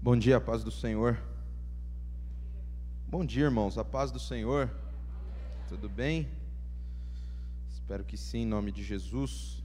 [0.00, 1.20] Bom dia, a paz do Senhor.
[3.08, 4.70] Bom dia, irmãos, a paz do Senhor.
[5.68, 6.28] Tudo bem?
[7.68, 9.60] Espero que sim, em nome de Jesus.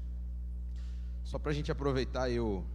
[1.24, 2.66] Só para a gente aproveitar o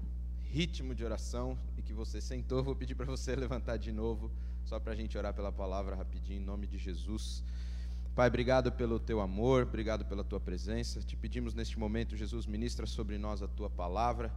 [0.52, 4.30] ritmo de oração e que você sentou, vou pedir para você levantar de novo,
[4.64, 7.42] só para a gente orar pela palavra rapidinho, em nome de Jesus.
[8.14, 11.02] Pai, obrigado pelo teu amor, obrigado pela tua presença.
[11.02, 14.32] Te pedimos neste momento, Jesus, ministra sobre nós a tua palavra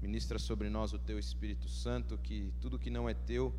[0.00, 3.52] Ministra sobre nós o teu Espírito Santo, que tudo que não é teu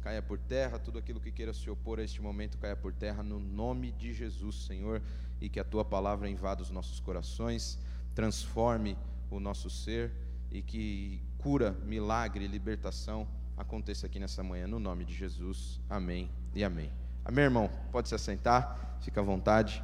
[0.00, 3.22] caia por terra, tudo aquilo que queira se opor a este momento caia por terra,
[3.22, 5.00] no nome de Jesus, Senhor,
[5.40, 7.78] e que a tua palavra invada os nossos corações,
[8.14, 8.96] transforme
[9.30, 10.10] o nosso ser
[10.50, 15.80] e que cura, milagre, libertação aconteça aqui nessa manhã, no nome de Jesus.
[15.88, 16.90] Amém e amém.
[17.24, 17.70] Amém, irmão?
[17.92, 19.82] Pode se assentar, fica à vontade.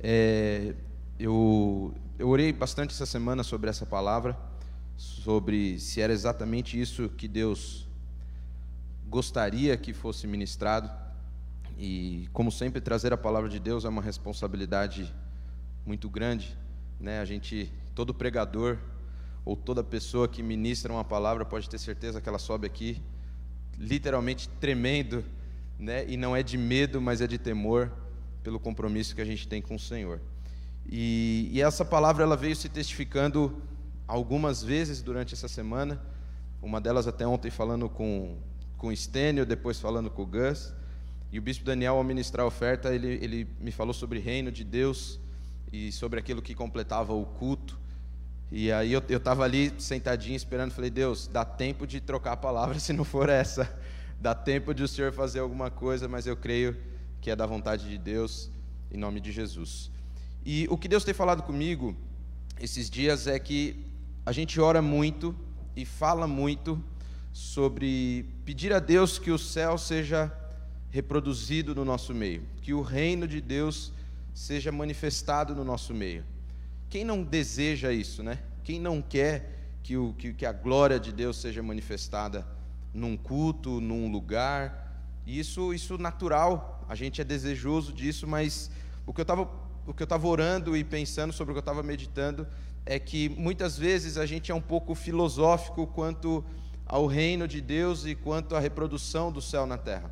[0.00, 0.74] É,
[1.18, 4.36] eu, eu orei bastante essa semana sobre essa palavra
[4.98, 7.88] sobre se era exatamente isso que Deus
[9.08, 10.90] gostaria que fosse ministrado.
[11.78, 15.14] E, como sempre, trazer a palavra de Deus é uma responsabilidade
[15.86, 16.58] muito grande.
[16.98, 17.20] Né?
[17.20, 18.76] A gente, todo pregador
[19.44, 23.00] ou toda pessoa que ministra uma palavra pode ter certeza que ela sobe aqui
[23.78, 25.24] literalmente tremendo,
[25.78, 26.04] né?
[26.08, 27.92] E não é de medo, mas é de temor
[28.42, 30.20] pelo compromisso que a gente tem com o Senhor.
[30.84, 33.62] E, e essa palavra ela veio se testificando
[34.08, 36.02] algumas vezes durante essa semana,
[36.62, 38.38] uma delas até ontem falando com,
[38.78, 40.72] com o Stênio, depois falando com o Gus,
[41.30, 44.64] e o bispo Daniel, ao ministrar a oferta, ele, ele me falou sobre reino de
[44.64, 45.20] Deus
[45.70, 47.78] e sobre aquilo que completava o culto.
[48.50, 52.78] E aí eu estava ali sentadinho esperando, falei, Deus, dá tempo de trocar a palavra
[52.80, 53.70] se não for essa.
[54.18, 56.74] Dá tempo de o Senhor fazer alguma coisa, mas eu creio
[57.20, 58.50] que é da vontade de Deus,
[58.90, 59.90] em nome de Jesus.
[60.46, 61.94] E o que Deus tem falado comigo
[62.58, 63.84] esses dias é que
[64.28, 65.34] a gente ora muito
[65.74, 66.84] e fala muito
[67.32, 70.30] sobre pedir a Deus que o céu seja
[70.90, 73.90] reproduzido no nosso meio, que o reino de Deus
[74.34, 76.26] seja manifestado no nosso meio.
[76.90, 78.38] Quem não deseja isso, né?
[78.62, 82.46] Quem não quer que, o, que, que a glória de Deus seja manifestada
[82.92, 85.02] num culto, num lugar?
[85.26, 88.70] Isso, isso natural, a gente é desejoso disso, mas
[89.06, 89.48] o que eu estava
[89.88, 92.46] o que eu estava orando e pensando sobre o que eu estava meditando
[92.90, 96.42] é que muitas vezes a gente é um pouco filosófico quanto
[96.86, 100.10] ao reino de Deus e quanto à reprodução do céu na terra.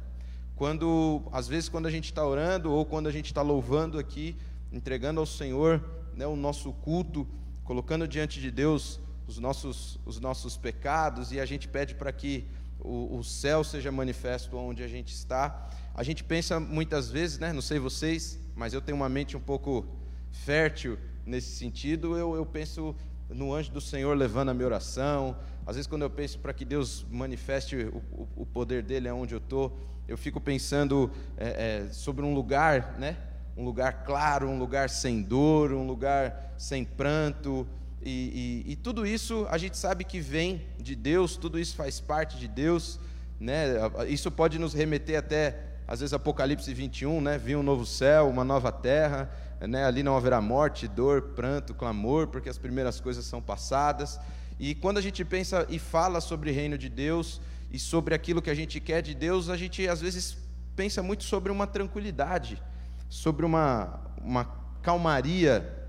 [0.54, 4.36] Quando, às vezes, quando a gente está orando ou quando a gente está louvando aqui,
[4.70, 5.82] entregando ao Senhor
[6.15, 7.26] né, o nosso culto,
[7.65, 12.47] colocando diante de Deus os nossos, os nossos pecados e a gente pede para que
[12.78, 15.70] o, o, céu seja manifesto onde a gente está.
[15.94, 19.41] A gente pensa muitas vezes, né, não sei vocês, mas eu tenho uma mente um
[19.41, 19.86] pouco
[20.31, 22.94] fértil nesse sentido, eu, eu penso
[23.28, 25.37] no anjo do Senhor levando a minha oração.
[25.66, 29.34] Às vezes, quando eu penso para que Deus manifeste o, o, o, poder dele aonde
[29.34, 29.76] eu estou,
[30.06, 33.16] eu fico pensando é, é, sobre um lugar, né?
[33.56, 37.66] Um lugar claro, um lugar sem dor, um lugar sem pranto.
[38.00, 41.98] E, e, e tudo isso a gente sabe que vem de Deus, tudo isso faz
[41.98, 43.00] parte de Deus.
[43.41, 43.75] Né?
[44.09, 47.38] Isso pode nos remeter até, às vezes, Apocalipse 21, né?
[47.38, 49.28] Vir um novo céu, uma nova terra
[49.61, 54.19] né, ali não haverá morte, dor, pranto, clamor, porque as primeiras coisas são passadas.
[54.59, 57.41] E quando a gente pensa e fala sobre o reino de Deus
[57.71, 60.37] e sobre aquilo que a gente quer de Deus, a gente às vezes
[60.75, 62.62] pensa muito sobre uma tranquilidade,
[63.09, 64.45] sobre uma, uma
[64.83, 65.89] calmaria.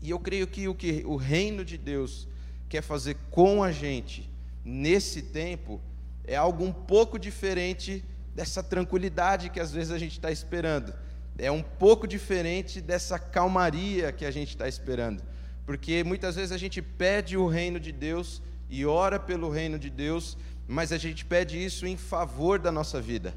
[0.00, 2.28] E eu creio que o que o reino de Deus
[2.68, 4.30] quer fazer com a gente
[4.64, 5.80] nesse tempo
[6.24, 10.94] é algo um pouco diferente dessa tranquilidade que às vezes a gente está esperando
[11.38, 15.22] é um pouco diferente dessa calmaria que a gente está esperando.
[15.64, 19.88] Porque muitas vezes a gente pede o reino de Deus e ora pelo reino de
[19.88, 23.34] Deus, mas a gente pede isso em favor da nossa vida.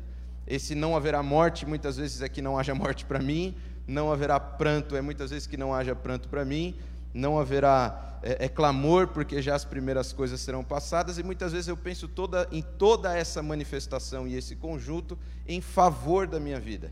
[0.47, 3.55] Esse não haverá morte, muitas vezes é que não haja morte para mim,
[3.87, 6.75] não haverá pranto, é muitas vezes que não haja pranto para mim,
[7.13, 11.67] não haverá é, é, clamor, porque já as primeiras coisas serão passadas, e muitas vezes
[11.67, 15.17] eu penso toda, em toda essa manifestação e esse conjunto
[15.47, 16.91] em favor da minha vida.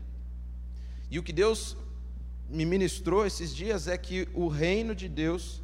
[1.10, 1.76] E o que Deus
[2.48, 5.60] me ministrou esses dias é que o reino de Deus,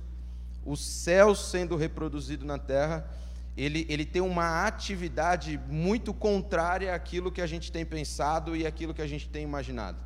[0.65, 3.09] o céu sendo reproduzido na terra,
[3.57, 8.93] ele, ele tem uma atividade muito contrária àquilo que a gente tem pensado e àquilo
[8.93, 9.99] que a gente tem imaginado.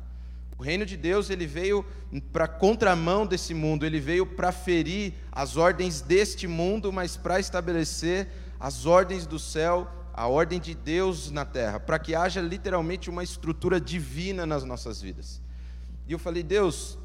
[0.57, 1.83] O reino de Deus ele veio
[2.31, 8.27] para contramão desse mundo, ele veio para ferir as ordens deste mundo, mas para estabelecer
[8.59, 13.23] as ordens do céu a ordem de Deus na terra, para que haja literalmente uma
[13.23, 15.41] estrutura divina nas nossas vidas.
[16.07, 16.97] E eu falei, Deus,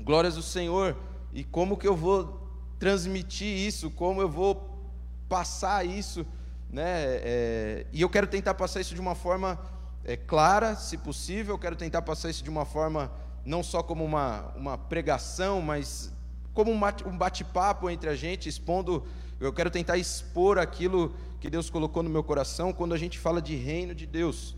[0.00, 0.96] glórias ao Senhor,
[1.32, 2.48] e como que eu vou
[2.78, 4.88] transmitir isso, como eu vou
[5.28, 6.24] passar isso
[6.70, 6.82] né?
[7.22, 9.58] É, e eu quero tentar passar isso de uma forma
[10.04, 11.54] é, clara, se possível.
[11.54, 13.10] Eu quero tentar passar isso de uma forma
[13.44, 16.12] não só como uma, uma pregação, mas
[16.52, 19.04] como um bate-papo entre a gente, expondo.
[19.40, 23.40] Eu quero tentar expor aquilo que Deus colocou no meu coração quando a gente fala
[23.40, 24.56] de reino de Deus,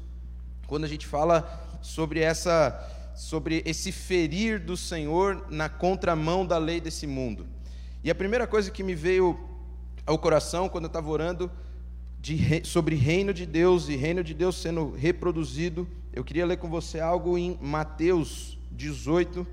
[0.67, 6.81] quando a gente fala sobre essa, sobre esse ferir do Senhor na contramão da lei
[6.81, 7.47] desse mundo.
[8.03, 9.39] E a primeira coisa que me veio
[10.07, 11.51] ao coração quando eu estava orando
[12.19, 16.69] de, sobre reino de Deus e reino de Deus sendo reproduzido, eu queria ler com
[16.69, 19.47] você algo em Mateus 18,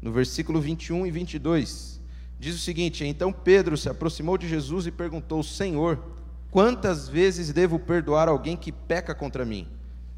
[0.00, 2.00] no versículo 21 e 22.
[2.38, 6.02] Diz o seguinte: Então Pedro se aproximou de Jesus e perguntou: Senhor,
[6.52, 9.66] quantas vezes devo perdoar alguém que peca contra mim?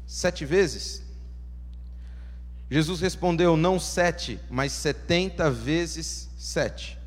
[0.05, 1.01] Sete vezes?
[2.69, 6.99] Jesus respondeu: Não sete, mas setenta vezes sete.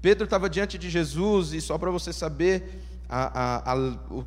[0.00, 3.76] Pedro estava diante de Jesus, e só para você saber, a, a, a,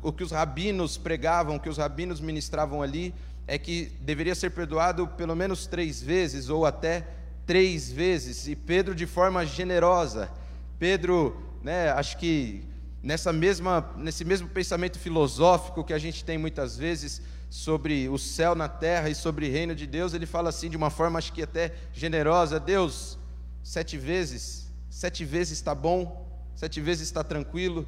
[0.02, 3.12] o que os rabinos pregavam, o que os rabinos ministravam ali,
[3.46, 7.08] é que deveria ser perdoado pelo menos três vezes, ou até
[7.44, 10.30] três vezes, e Pedro de forma generosa.
[10.78, 12.62] Pedro, né, acho que
[13.04, 17.20] nessa mesma, nesse mesmo pensamento filosófico que a gente tem muitas vezes
[17.50, 20.76] sobre o céu na terra e sobre o reino de Deus, ele fala assim de
[20.76, 23.18] uma forma, acho que até generosa: Deus,
[23.62, 27.86] sete vezes, sete vezes está bom, sete vezes está tranquilo,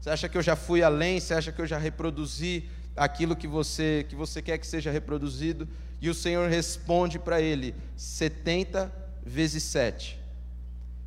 [0.00, 1.20] você acha que eu já fui além?
[1.20, 2.64] Você acha que eu já reproduzi
[2.96, 5.68] aquilo que você, que você quer que seja reproduzido?
[6.00, 8.90] E o Senhor responde para ele: 70
[9.24, 10.23] vezes 7.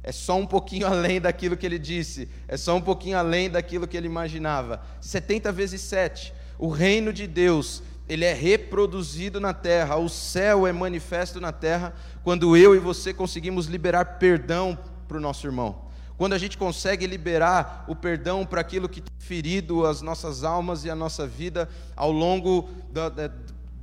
[0.08, 3.86] É só um pouquinho além daquilo que ele disse, é só um pouquinho além daquilo
[3.86, 4.82] que ele imaginava.
[5.02, 6.34] 70 vezes 7.
[6.58, 11.94] O reino de Deus, ele é reproduzido na terra, o céu é manifesto na terra
[12.24, 15.86] quando eu e você conseguimmos liberar perdão para o nosso irmão
[16.18, 20.84] quando a gente consegue liberar o perdão para aquilo que tem ferido as nossas almas
[20.84, 23.32] e a nossa vida ao longo da, da,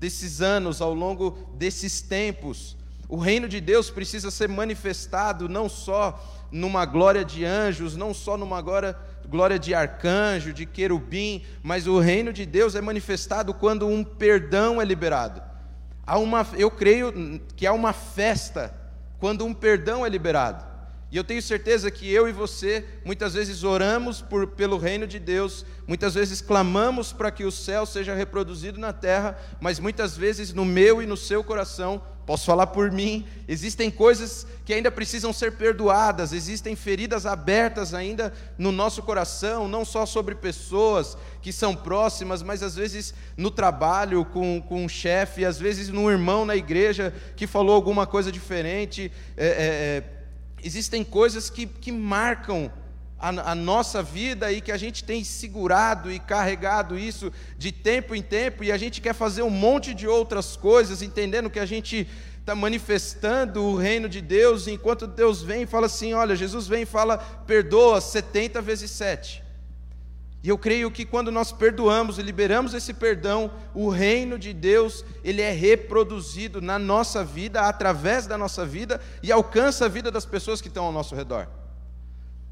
[0.00, 2.76] desses anos, ao longo desses tempos.
[3.14, 6.20] O reino de Deus precisa ser manifestado não só
[6.50, 8.96] numa glória de anjos, não só numa glória,
[9.28, 14.82] glória de arcanjo, de querubim, mas o reino de Deus é manifestado quando um perdão
[14.82, 15.40] é liberado.
[16.04, 18.74] Há uma, eu creio que há uma festa
[19.20, 20.64] quando um perdão é liberado.
[21.14, 25.20] E eu tenho certeza que eu e você muitas vezes oramos por, pelo reino de
[25.20, 30.52] Deus, muitas vezes clamamos para que o céu seja reproduzido na terra, mas muitas vezes
[30.52, 35.32] no meu e no seu coração, posso falar por mim, existem coisas que ainda precisam
[35.32, 41.76] ser perdoadas, existem feridas abertas ainda no nosso coração, não só sobre pessoas que são
[41.76, 46.56] próximas, mas às vezes no trabalho com, com um chefe, às vezes num irmão na
[46.56, 49.12] igreja que falou alguma coisa diferente.
[49.36, 50.13] É, é, é
[50.64, 52.72] existem coisas que, que marcam
[53.18, 58.14] a, a, nossa vida e que a gente tem segurado e carregado isso de tempo
[58.14, 61.66] em tempo, e a gente quer fazer um monte de outras coisas, entendendo que a
[61.66, 62.08] gente
[62.40, 66.82] está manifestando o reino de Deus, enquanto Deus vem e fala assim: olha, Jesus vem
[66.82, 69.43] e fala, perdoa 70 vezes 7.
[70.44, 75.02] E eu creio que quando nós perdoamos e liberamos esse perdão, o reino de Deus,
[75.24, 80.26] ele é reproduzido na nossa vida, através da nossa vida e alcança a vida das
[80.26, 81.48] pessoas que estão ao nosso redor.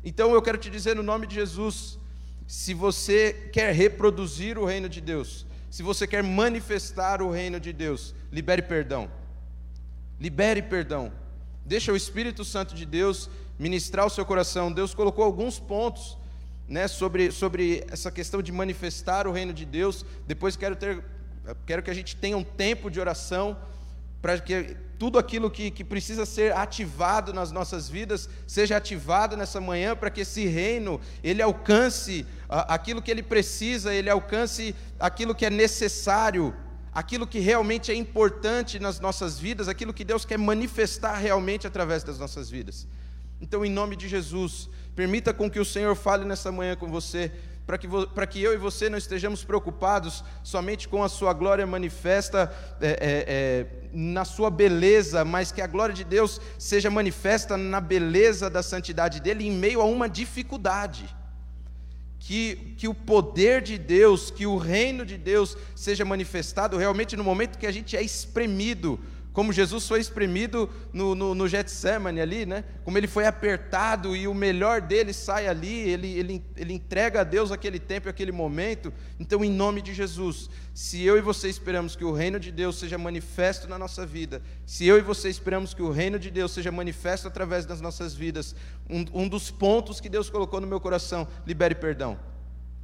[0.03, 1.99] Então eu quero te dizer no nome de Jesus,
[2.47, 7.75] se você quer reproduzir o reino de Deus, se você quer manifestar o reino de
[7.75, 9.11] Deus, libere perdão.
[10.19, 11.13] Libere perdão.
[11.63, 13.29] Deixa o Espírito Santo de Deus
[13.59, 14.73] ministrar o seu coração.
[14.73, 16.17] Deus colocou alguns pontos
[16.69, 20.05] né, sobre, sobre essa questão de manifestar o reino de Deus.
[20.27, 21.05] Depois quero ter,
[21.67, 23.57] quero que a gente tenha um tempo de oração
[24.23, 29.61] para que tudo aquilo que, que precisa ser ativado nas nossas vidas seja ativado nessa
[29.61, 35.45] manhã para que esse reino ele alcance aquilo que ele precisa, ele alcance aquilo que
[35.45, 36.55] é necessário,
[36.95, 42.05] aquilo que realmente é importante nas nossas vidas, aquilo que Deus quer manifestar realmente através
[42.05, 42.87] das nossas vidas.
[43.41, 47.33] Então, em nome de Jesus, Permita com que o Senhor fale nessa manhã com você,
[47.67, 51.67] para que, para que eu e você não estejamos preocupados somente com a sua glória
[51.67, 57.57] manifesta é, é, é, na sua beleza, mas que a glória de Deus seja manifesta
[57.57, 61.09] na beleza da santidade dele em meio a uma dificuldade.
[62.19, 67.25] Que, que o poder de Deus, que o reino de Deus seja manifestado realmente no
[67.25, 69.01] momento que a gente é espremido
[69.33, 72.65] como Jesus foi espremido no, no, no Getsemane ali, né?
[72.85, 77.25] Como ele foi apertado e o melhor dele sai ali, ele, ele, ele entrega a
[77.25, 78.93] Deus aquele tempo e aquele momento.
[79.19, 82.79] Então, em nome de Jesus, se eu e você esperamos que o reino de Deus
[82.79, 86.53] seja manifesto na nossa vida, se eu e você esperamos que o reino de Deus
[86.53, 88.55] seja manifesto através das nossas vidas,
[88.89, 92.21] um, um dos pontos que Deus colocou no meu coração, libere perdão.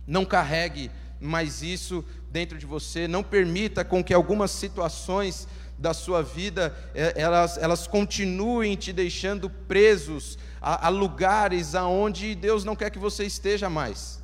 [0.06, 0.90] Não carregue
[1.20, 5.46] mais isso dentro de você, não permita com que algumas situações
[5.78, 12.64] da sua vida é, elas, elas continuem te deixando presos a, a lugares aonde Deus
[12.64, 14.20] não quer que você esteja mais.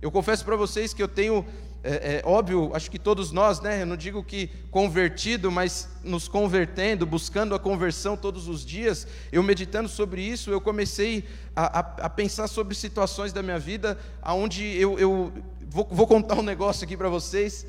[0.00, 1.44] Eu confesso para vocês que eu tenho
[1.82, 3.82] é, é, óbvio, acho que todos nós, né?
[3.82, 9.42] Eu não digo que convertido, mas nos convertendo, buscando a conversão todos os dias, eu
[9.44, 14.64] meditando sobre isso, eu comecei a, a, a pensar sobre situações da minha vida, aonde
[14.64, 15.32] eu, eu
[15.68, 17.64] vou, vou, contar um negócio aqui para vocês.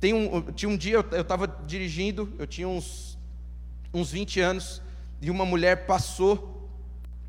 [0.00, 3.18] Tem um, tinha um dia, eu estava dirigindo, eu tinha uns,
[3.92, 4.80] uns 20 anos,
[5.20, 6.70] e uma mulher passou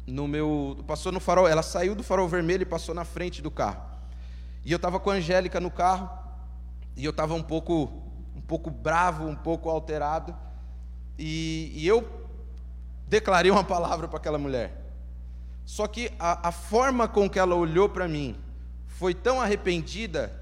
[0.05, 3.49] no meu, passou no farol, ela saiu do farol vermelho e passou na frente do
[3.49, 3.81] carro.
[4.63, 6.09] E eu estava com a Angélica no carro,
[6.95, 7.91] e eu estava um pouco,
[8.35, 10.35] um pouco bravo, um pouco alterado,
[11.17, 12.07] e, e eu
[13.07, 14.93] declarei uma palavra para aquela mulher.
[15.65, 18.35] Só que a, a forma com que ela olhou para mim
[18.87, 20.38] foi tão arrependida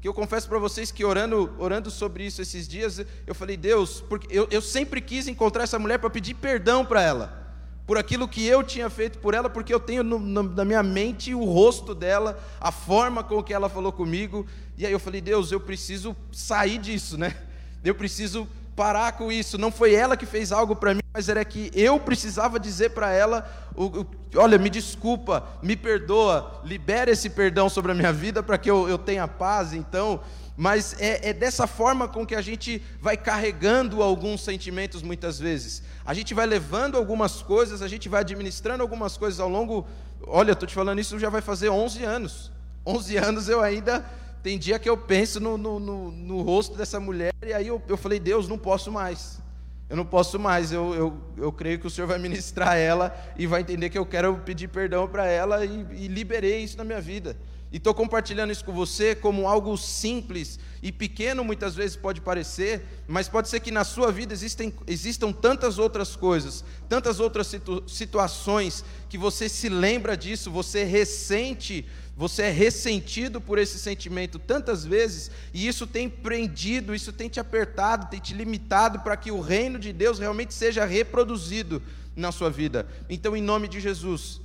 [0.00, 4.00] que eu confesso para vocês que orando, orando sobre isso esses dias, eu falei, Deus,
[4.08, 7.48] porque eu, eu sempre quis encontrar essa mulher para pedir perdão para ela
[7.88, 10.82] por aquilo que eu tinha feito por ela, porque eu tenho no, no, na minha
[10.82, 14.46] mente o rosto dela, a forma com que ela falou comigo.
[14.76, 17.34] E aí eu falei, Deus, eu preciso sair disso, né?
[17.82, 18.46] Eu preciso
[18.78, 19.58] parar com isso.
[19.58, 23.10] Não foi ela que fez algo para mim, mas era que eu precisava dizer para
[23.10, 23.44] ela:
[23.74, 24.06] o, o,
[24.36, 28.88] olha, me desculpa, me perdoa, libera esse perdão sobre a minha vida para que eu,
[28.88, 29.72] eu tenha paz.
[29.72, 30.20] Então,
[30.56, 35.82] mas é, é, dessa forma com que a gente vai carregando alguns sentimentos muitas vezes.
[36.06, 39.88] A gente vai levando algumas coisas, a gente vai administrando algumas coisas ao longo.
[40.24, 42.52] Olha, estou te falando isso já vai fazer 11 anos.
[42.86, 44.04] 11 anos eu ainda.
[44.48, 47.82] Tem dia que eu penso no, no, no, no rosto dessa mulher e aí eu,
[47.86, 49.42] eu falei, Deus, não posso mais.
[49.90, 53.46] Eu não posso mais, eu, eu, eu creio que o Senhor vai ministrar ela e
[53.46, 56.98] vai entender que eu quero pedir perdão para ela e, e liberei isso na minha
[56.98, 57.36] vida.
[57.70, 62.82] E estou compartilhando isso com você como algo simples e pequeno, muitas vezes pode parecer,
[63.06, 67.82] mas pode ser que na sua vida existem, existam tantas outras coisas, tantas outras situ
[67.86, 71.84] situações, que você se lembra disso, você ressente,
[72.16, 77.38] você é ressentido por esse sentimento tantas vezes, e isso tem prendido, isso tem te
[77.38, 81.82] apertado, tem te limitado para que o reino de Deus realmente seja reproduzido
[82.16, 82.86] na sua vida.
[83.10, 84.40] Então, em nome de Jesus,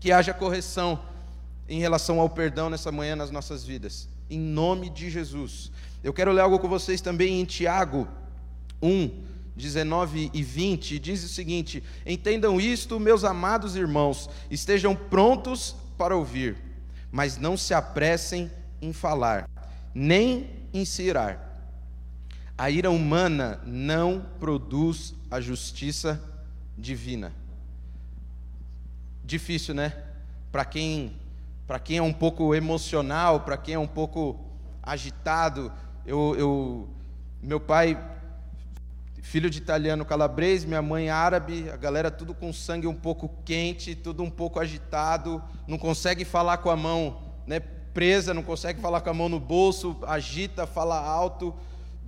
[0.00, 1.00] que haja correção
[1.68, 4.08] em relação ao perdão nessa manhã nas nossas vidas.
[4.30, 5.70] Em nome de Jesus.
[6.02, 8.08] Eu quero ler algo com vocês também em Tiago
[8.82, 9.10] 1,
[9.54, 10.98] 19 e 20.
[10.98, 16.56] Diz o seguinte: Entendam isto, meus amados irmãos, estejam prontos para ouvir,
[17.10, 19.48] mas não se apressem em falar,
[19.94, 21.44] nem em se irar.
[22.56, 26.20] A ira humana não produz a justiça
[26.76, 27.32] divina.
[29.24, 29.92] Difícil, né?
[30.50, 31.12] Para quem
[31.68, 34.40] para quem é um pouco emocional, para quem é um pouco
[34.82, 35.70] agitado,
[36.06, 36.88] eu, eu,
[37.42, 38.02] meu pai,
[39.20, 43.94] filho de italiano calabrese, minha mãe árabe, a galera tudo com sangue um pouco quente,
[43.94, 49.02] tudo um pouco agitado, não consegue falar com a mão né, presa, não consegue falar
[49.02, 51.54] com a mão no bolso, agita, fala alto,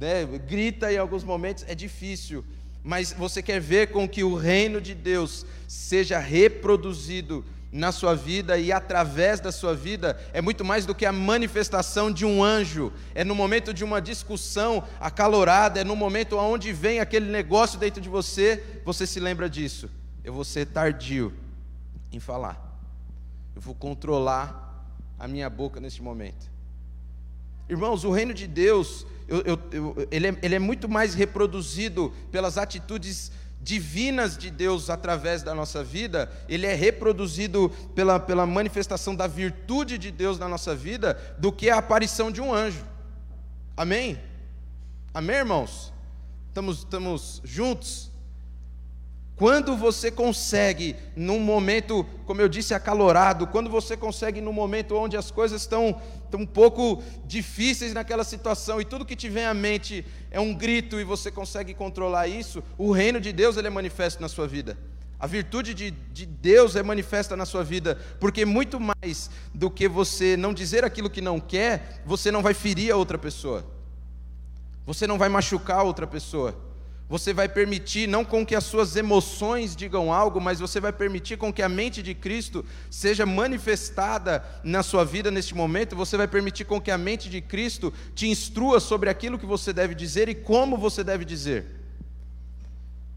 [0.01, 2.43] né, grita em alguns momentos, é difícil.
[2.83, 8.59] Mas você quer ver com que o reino de Deus seja reproduzido na sua vida
[8.59, 12.93] e através da sua vida é muito mais do que a manifestação de um anjo.
[13.15, 18.01] É no momento de uma discussão acalorada, é no momento onde vem aquele negócio dentro
[18.01, 19.89] de você, você se lembra disso.
[20.25, 21.33] Eu vou ser tardio
[22.13, 22.71] em falar.
[23.55, 24.85] Eu vou controlar
[25.19, 26.51] a minha boca neste momento.
[27.69, 32.13] Irmãos, o reino de Deus, eu, eu, eu, ele, é, ele é muito mais reproduzido
[32.33, 39.15] pelas atitudes divinas de Deus através da nossa vida, ele é reproduzido pela, pela manifestação
[39.15, 42.85] da virtude de Deus na nossa vida, do que a aparição de um anjo.
[43.77, 44.19] Amém?
[45.13, 45.93] Amém, irmãos?
[46.49, 48.10] Estamos, estamos juntos?
[49.41, 55.17] Quando você consegue, num momento, como eu disse, acalorado, quando você consegue, num momento onde
[55.17, 59.55] as coisas estão, estão um pouco difíceis naquela situação e tudo que te vem à
[59.55, 63.71] mente é um grito e você consegue controlar isso, o reino de Deus ele é
[63.71, 64.77] manifesto na sua vida.
[65.19, 69.89] A virtude de, de Deus é manifesta na sua vida, porque muito mais do que
[69.89, 73.65] você não dizer aquilo que não quer, você não vai ferir a outra pessoa,
[74.85, 76.69] você não vai machucar a outra pessoa.
[77.11, 81.37] Você vai permitir, não com que as suas emoções digam algo, mas você vai permitir
[81.37, 85.97] com que a mente de Cristo seja manifestada na sua vida neste momento.
[85.97, 89.73] Você vai permitir com que a mente de Cristo te instrua sobre aquilo que você
[89.73, 91.67] deve dizer e como você deve dizer.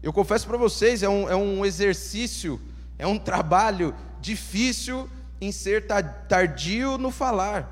[0.02, 2.60] Eu confesso para vocês, é um, é um exercício,
[2.98, 5.08] é um trabalho difícil
[5.40, 5.86] em ser
[6.28, 7.70] tardio no falar.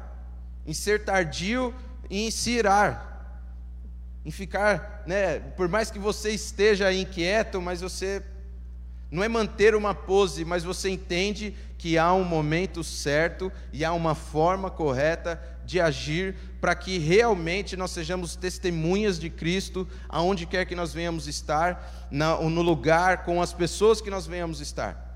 [0.64, 1.74] em ser tardio
[2.08, 3.11] em se irar.
[4.24, 8.22] Em ficar, né, por mais que você esteja inquieto, mas você
[9.10, 13.92] não é manter uma pose, mas você entende que há um momento certo e há
[13.92, 20.64] uma forma correta de agir para que realmente nós sejamos testemunhas de Cristo aonde quer
[20.64, 25.12] que nós venhamos estar, no lugar, com as pessoas que nós venhamos estar.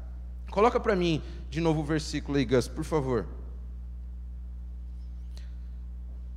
[0.51, 3.27] Coloca para mim de novo o versículo aí, Gus, por favor.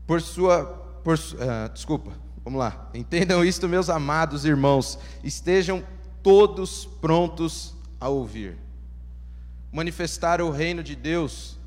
[0.06, 0.66] Por sua.
[1.04, 2.12] Por, uh, desculpa,
[2.44, 2.90] vamos lá.
[2.94, 4.98] Entendam isto, meus amados irmãos.
[5.24, 5.84] Estejam
[6.24, 8.58] todos prontos a ouvir.
[9.72, 11.58] Manifestar o reino de Deus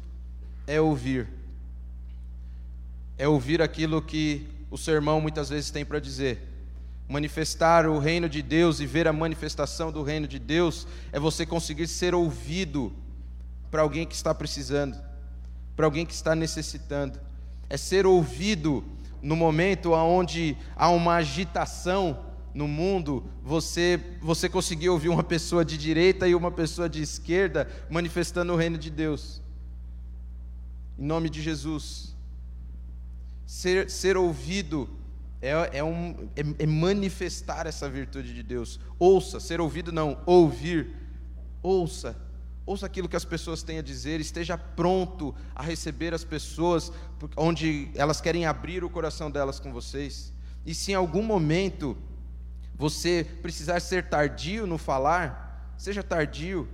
[0.67, 1.29] é ouvir.
[3.17, 6.49] É ouvir aquilo que o sermão muitas vezes tem para dizer.
[7.09, 11.45] Manifestar o reino de Deus e ver a manifestação do reino de Deus é você
[11.45, 12.93] conseguir ser ouvido
[13.71, 14.99] para alguém que está precisando,
[15.77, 17.21] para alguém que está necessitando.
[17.69, 18.85] É ser ouvido
[19.23, 22.19] no momento onde há uma agitação
[22.53, 27.69] no mundo, você você conseguiu ouvir uma pessoa de direita e uma pessoa de esquerda
[27.89, 29.41] manifestando o reino de Deus.
[30.99, 32.15] Em nome de Jesus.
[33.47, 34.89] Ser, ser ouvido
[35.41, 38.79] é, é, um, é, é manifestar essa virtude de Deus.
[38.99, 40.95] Ouça, ser ouvido não, ouvir.
[41.63, 42.17] Ouça.
[42.73, 46.91] Ouça aquilo que as pessoas têm a dizer, esteja pronto a receber as pessoas
[47.37, 50.33] onde elas querem abrir o coração delas com vocês.
[50.65, 51.95] E se em algum momento
[52.75, 56.67] você precisar ser tardio no falar, seja tardio.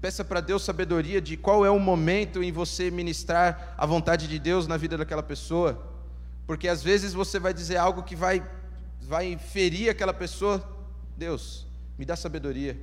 [0.00, 4.40] Peça para Deus sabedoria de qual é o momento em você ministrar a vontade de
[4.40, 5.88] Deus na vida daquela pessoa.
[6.48, 8.44] Porque às vezes você vai dizer algo que vai
[9.00, 10.68] vai ferir aquela pessoa.
[11.16, 11.64] Deus,
[11.96, 12.76] me dá sabedoria.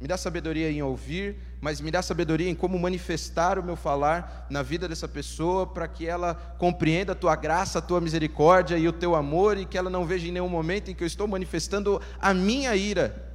[0.00, 4.46] Me dá sabedoria em ouvir, mas me dá sabedoria em como manifestar o meu falar
[4.48, 8.86] na vida dessa pessoa, para que ela compreenda a tua graça, a tua misericórdia e
[8.86, 11.26] o teu amor, e que ela não veja em nenhum momento em que eu estou
[11.26, 13.28] manifestando a minha ira,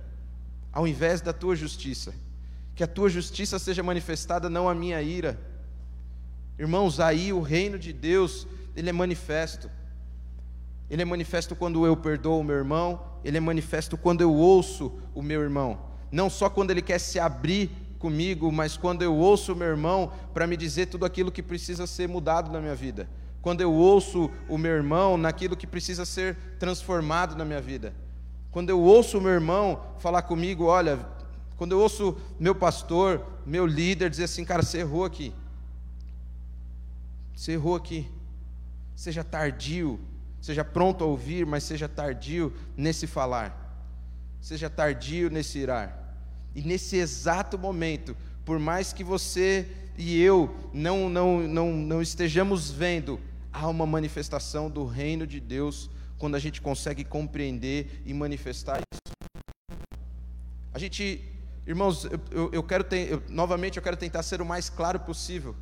[0.71, 2.13] ao invés da tua justiça.
[2.75, 5.37] Que a tua justiça seja manifestada, não a minha ira.
[6.57, 9.69] Irmãos, aí o reino de Deus, ele é manifesto.
[10.89, 14.97] Ele é manifesto quando eu perdoo o meu irmão, ele é manifesto quando eu ouço
[15.13, 19.51] o meu irmão não só quando ele quer se abrir comigo, mas quando eu ouço
[19.51, 23.09] o meu irmão para me dizer tudo aquilo que precisa ser mudado na minha vida.
[23.41, 27.95] Quando eu ouço o meu irmão naquilo que precisa ser transformado na minha vida.
[28.51, 30.99] Quando eu ouço o meu irmão falar comigo, olha,
[31.57, 35.33] quando eu ouço meu pastor, meu líder dizer assim, cara, você errou aqui.
[37.35, 38.07] Você errou aqui.
[38.95, 39.99] Seja tardio,
[40.39, 43.63] seja pronto a ouvir, mas seja tardio nesse falar.
[44.39, 46.02] Seja tardio nesse irar.
[46.55, 52.71] E nesse exato momento, por mais que você e eu não, não, não, não estejamos
[52.71, 53.19] vendo,
[53.51, 59.01] há uma manifestação do reino de Deus quando a gente consegue compreender e manifestar isso.
[60.73, 61.23] A gente,
[61.67, 65.55] irmãos, eu, eu, quero ter, eu, novamente eu quero tentar ser o mais claro possível.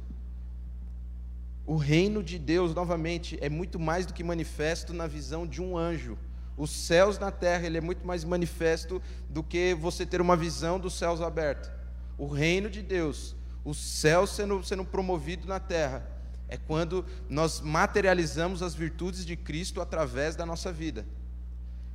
[1.66, 5.78] O reino de Deus, novamente, é muito mais do que manifesto na visão de um
[5.78, 6.18] anjo.
[6.58, 10.80] Os céus na terra, ele é muito mais manifesto do que você ter uma visão
[10.80, 11.72] dos céus abertos.
[12.18, 16.06] O reino de Deus, o céu sendo, sendo promovido na terra,
[16.48, 21.06] é quando nós materializamos as virtudes de Cristo através da nossa vida.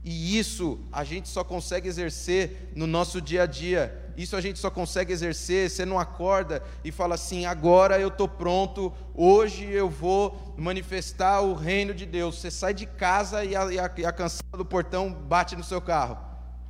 [0.09, 4.12] E isso a gente só consegue exercer no nosso dia a dia.
[4.16, 8.29] Isso a gente só consegue exercer, você não acorda e fala assim: agora eu estou
[8.29, 12.37] pronto, hoje eu vou manifestar o reino de Deus.
[12.37, 16.16] Você sai de casa e a, a, a cancela do portão bate no seu carro.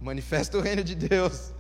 [0.01, 1.53] Manifesta o reino de Deus.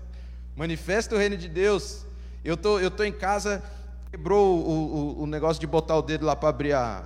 [0.56, 2.06] Manifesta o reino de Deus.
[2.42, 3.62] Eu tô, estou tô em casa,
[4.10, 7.04] quebrou o, o, o negócio de botar o dedo lá para abrir a.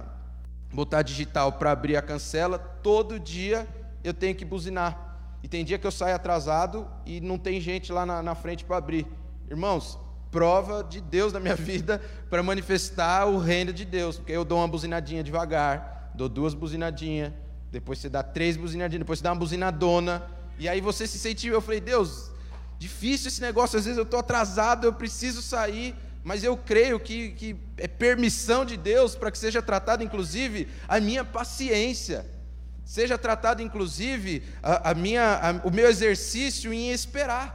[0.72, 2.56] botar digital para abrir a cancela.
[2.56, 3.66] Todo dia
[4.02, 5.10] eu tenho que buzinar.
[5.42, 8.64] E tem dia que eu saio atrasado e não tem gente lá na, na frente
[8.64, 9.06] para abrir.
[9.48, 9.98] Irmãos,
[10.30, 14.16] prova de Deus na minha vida para manifestar o reino de Deus.
[14.16, 17.32] Porque eu dou uma buzinadinha devagar, dou duas buzinadinhas,
[17.70, 20.22] depois você dá três buzinadinhas, depois você dá uma buzinadona.
[20.58, 21.54] E aí você se sentiu.
[21.54, 22.30] Eu falei, Deus,
[22.78, 23.78] difícil esse negócio.
[23.78, 25.94] Às vezes eu estou atrasado, eu preciso sair.
[26.22, 31.00] Mas eu creio que, que é permissão de Deus para que seja tratado, inclusive, a
[31.00, 32.26] minha paciência
[32.90, 37.48] seja tratado inclusive a, a minha, a, o meu exercício em esperar.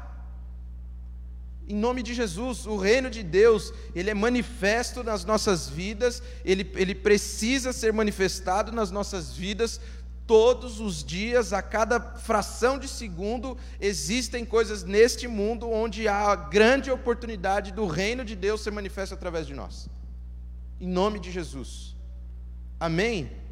[1.68, 6.72] Em nome de Jesus, o reino de Deus, ele é manifesto nas nossas vidas, ele,
[6.76, 9.82] ele precisa ser manifestado nas nossas vidas
[10.26, 16.36] todos os dias, a cada fração de segundo, existem coisas neste mundo onde há a
[16.36, 19.90] grande oportunidade do reino de Deus ser manifesto através de nós.
[20.80, 21.94] Em nome de Jesus.
[22.80, 23.45] Amém?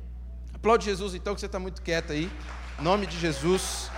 [0.64, 2.32] Aplaude Jesus então, que você está muito quieto aí.
[2.80, 3.92] Em nome de Jesus.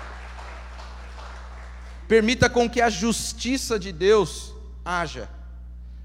[2.07, 4.51] Permita com que a justiça de Deus
[4.83, 5.29] haja.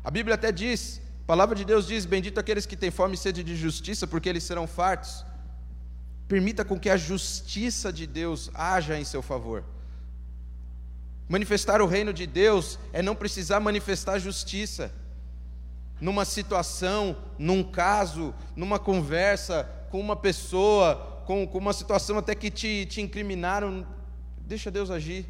[0.04, 3.16] A Bíblia até diz, a palavra de Deus diz: Bendito aqueles que têm fome e
[3.16, 5.24] sede de justiça, porque eles serão fartos.
[6.28, 9.64] Permita com que a justiça de Deus haja em seu favor.
[11.26, 14.92] Manifestar o reino de Deus é não precisar manifestar justiça.
[15.98, 22.50] Numa situação, num caso, numa conversa com uma pessoa, com, com uma situação até que
[22.50, 23.86] te, te incriminaram,
[24.38, 25.26] deixa Deus agir.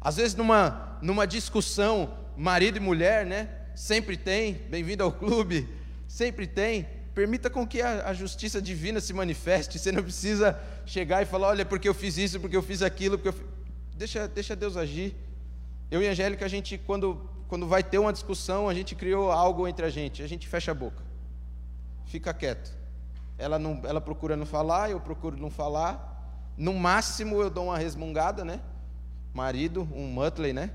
[0.00, 3.48] Às vezes, numa, numa discussão, marido e mulher, né?
[3.74, 5.68] Sempre tem, bem-vindo ao clube,
[6.06, 6.86] sempre tem.
[7.14, 9.78] Permita com que a, a, justiça divina se manifeste.
[9.78, 13.18] Você não precisa chegar e falar, olha, porque eu fiz isso, porque eu fiz aquilo,
[13.18, 13.48] porque eu...
[13.96, 15.14] Deixa, deixa Deus agir.
[15.90, 19.32] Eu e a Angélica, a gente, quando, quando vai ter uma discussão, a gente criou
[19.32, 21.02] algo entre a gente, a gente fecha a boca.
[22.06, 22.85] Fica quieto.
[23.38, 26.54] Ela, não, ela procura não falar, eu procuro não falar.
[26.56, 28.60] No máximo eu dou uma resmungada, né?
[29.36, 30.70] marido, um Muttley, né?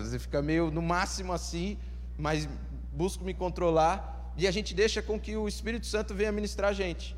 [0.00, 1.76] Você fica meio no máximo assim,
[2.16, 2.48] mas
[2.90, 6.72] busco me controlar e a gente deixa com que o Espírito Santo venha ministrar a
[6.72, 7.14] gente.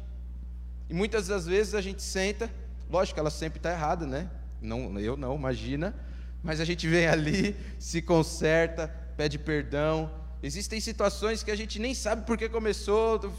[0.90, 2.50] E muitas das vezes a gente senta,
[2.90, 4.28] lógico ela sempre está errada, né?
[4.61, 5.94] Não, eu não, imagina.
[6.42, 10.11] Mas a gente vem ali, se conserta, pede perdão.
[10.42, 13.33] Existem situações que a gente nem sabe por que começou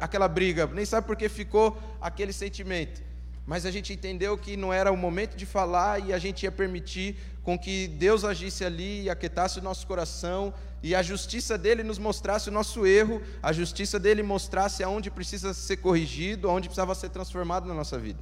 [0.00, 3.02] aquela briga, nem sabe por que ficou aquele sentimento
[3.46, 6.52] mas a gente entendeu que não era o momento de falar e a gente ia
[6.52, 11.82] permitir com que Deus agisse ali e aquietasse o nosso coração e a justiça dele
[11.82, 16.94] nos mostrasse o nosso erro, a justiça dele mostrasse aonde precisa ser corrigido, aonde precisava
[16.94, 18.20] ser transformado na nossa vida.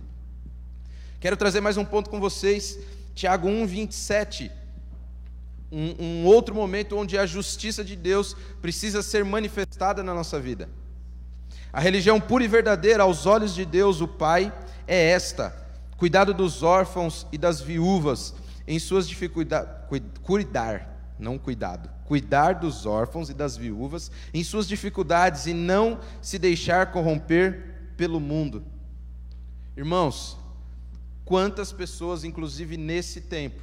[1.18, 2.78] Quero trazer mais um ponto com vocês,
[3.14, 4.50] Tiago 1, 27.
[5.70, 10.68] Um, um outro momento onde a justiça de Deus precisa ser manifestada na nossa vida.
[11.72, 14.52] A religião pura e verdadeira aos olhos de Deus, o Pai,
[14.86, 15.54] é esta:
[15.96, 18.34] cuidado dos órfãos e das viúvas
[18.66, 19.72] em suas dificuldades,
[20.22, 26.38] cuidar, não cuidado, cuidar dos órfãos e das viúvas em suas dificuldades e não se
[26.38, 28.64] deixar corromper pelo mundo.
[29.76, 30.36] Irmãos,
[31.24, 33.62] quantas pessoas, inclusive nesse tempo,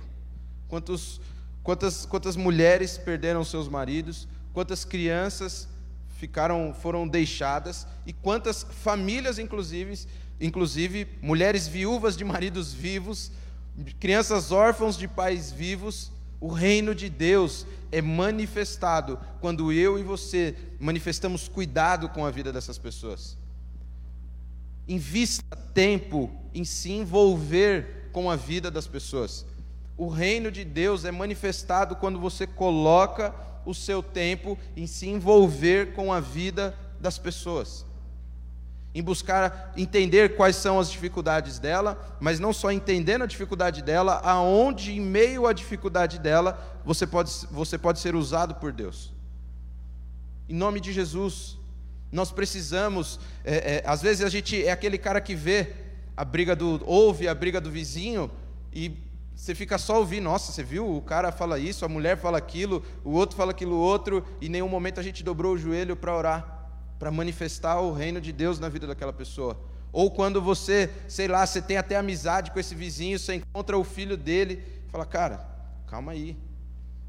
[0.68, 1.20] quantos,
[1.64, 5.68] quantas, quantas mulheres perderam seus maridos, quantas crianças
[6.18, 10.00] ficaram, foram deixadas e quantas famílias, inclusive,
[10.42, 13.32] inclusive mulheres viúvas de maridos vivos,
[14.00, 16.12] crianças órfãos de pais vivos.
[16.40, 22.52] O reino de Deus é manifestado quando eu e você manifestamos cuidado com a vida
[22.52, 23.38] dessas pessoas.
[24.88, 29.46] Invista tempo em se envolver com a vida das pessoas.
[29.96, 33.34] O reino de Deus é manifestado quando você coloca
[33.68, 37.86] o seu tempo em se envolver com a vida das pessoas
[38.98, 44.20] em buscar entender quais são as dificuldades dela, mas não só entendendo a dificuldade dela,
[44.24, 49.14] aonde em meio à dificuldade dela você pode, você pode ser usado por Deus.
[50.50, 51.60] Em nome de Jesus,
[52.12, 53.20] nós precisamos.
[53.46, 55.74] É, é, às vezes a gente é aquele cara que vê
[56.16, 58.32] a briga do ouve a briga do vizinho
[58.74, 58.98] e
[59.38, 60.24] você fica só ouvindo.
[60.26, 60.98] Nossa, você viu?
[60.98, 64.50] O cara fala isso, a mulher fala aquilo, o outro fala aquilo outro, e em
[64.50, 66.58] nenhum momento a gente dobrou o joelho para orar
[67.00, 69.60] para manifestar o reino de Deus na vida daquela pessoa.
[69.92, 73.84] Ou quando você, sei lá, você tem até amizade com esse vizinho, você encontra o
[73.84, 75.48] filho dele, fala, cara,
[75.88, 76.38] calma aí,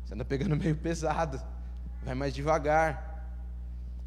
[0.04, 1.40] você anda pegando meio pesado,
[2.04, 3.07] vai mais devagar.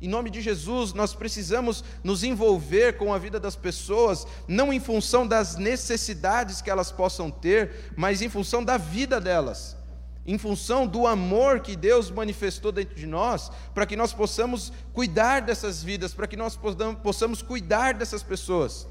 [0.02, 4.80] Em nome de Jesus, nós precisamos nos envolver com a vida das pessoas, não em
[4.80, 9.80] função das necessidades que elas possam ter, mas em função da vida delas
[10.26, 15.42] em função do amor que Deus manifestou dentro de nós, para que nós possamos cuidar
[15.42, 16.58] dessas vidas, para que nós
[17.02, 18.88] possamos cuidar dessas pessoas.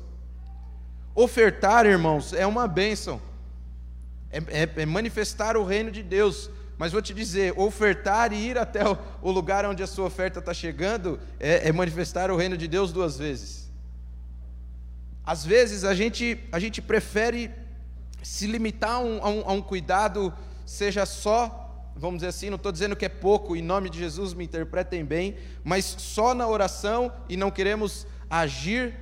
[1.15, 3.21] Ofertar, irmãos, é uma bênção,
[4.31, 6.51] é, é, é manifestar o reino de Deus.
[6.81, 8.81] Mas vou te dizer, ofertar e ir até
[9.21, 12.91] o, lugar onde a sua oferta está chegando é, é manifestar o reino de Deus
[12.91, 13.71] duas vezes.
[15.23, 17.51] Às vezes a gente, a gente prefere
[18.23, 20.33] se limitar a um, a um, a um cuidado
[20.65, 24.33] seja só, vamos dizer assim, não estou dizendo que é pouco, em nome de Jesus
[24.33, 28.95] me interpretem bem, mas só na oração e não queremos agir,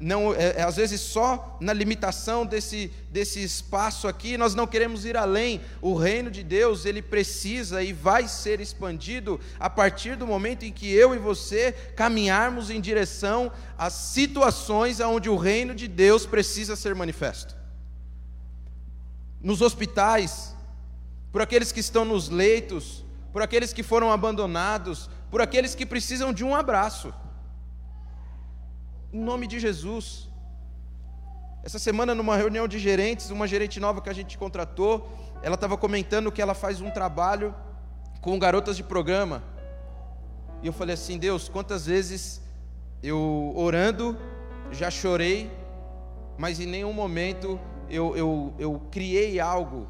[0.00, 5.04] não, é, é, às vezes só na limitação desse, desse espaço aqui, nós não queremos
[5.04, 5.60] ir além.
[5.82, 10.72] O reino de Deus, ele precisa e vai ser expandido a partir do momento em
[10.72, 16.74] que eu e você caminharmos em direção às situações onde o reino de Deus precisa
[16.74, 17.54] ser manifesto.
[19.42, 20.56] Nos hospitais,
[21.30, 26.32] por aqueles que estão nos leitos, por aqueles que foram abandonados, por aqueles que precisam
[26.32, 27.12] de um abraço.
[29.12, 30.28] Em nome de Jesus.
[31.64, 35.10] Essa semana, numa reunião de gerentes, uma gerente nova que a gente contratou,
[35.42, 37.52] ela estava comentando que ela faz um trabalho
[38.20, 39.42] com garotas de programa.
[40.62, 42.40] E eu falei assim: Deus, quantas vezes
[43.02, 44.16] eu orando
[44.70, 45.50] já chorei,
[46.38, 49.88] mas em nenhum momento eu, eu, eu criei algo,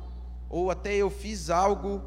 [0.49, 2.03] ou até eu fiz algo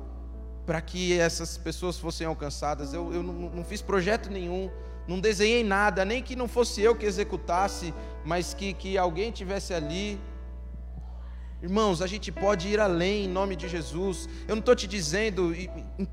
[0.66, 2.92] para que essas pessoas fossem alcançadas.
[2.92, 4.72] Eu, eu não, não fiz projeto nenhum,
[5.08, 7.94] não desenhei nada, nem que não fosse eu que executasse,
[8.26, 10.20] mas que, que alguém tivesse ali.
[11.62, 14.28] Irmãos, a gente pode ir além em nome de Jesus.
[14.48, 15.54] Eu não estou te dizendo,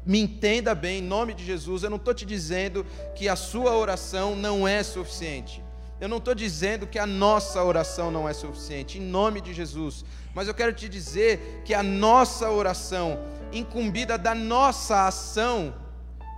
[0.06, 3.76] me entenda bem, em nome de Jesus, eu não estou te dizendo que a sua
[3.76, 5.62] oração não é suficiente.
[6.00, 10.04] Eu não estou dizendo que a nossa oração não é suficiente, em nome de Jesus.
[10.34, 13.18] Mas eu quero te dizer que a nossa oração,
[13.52, 15.74] incumbida da nossa ação,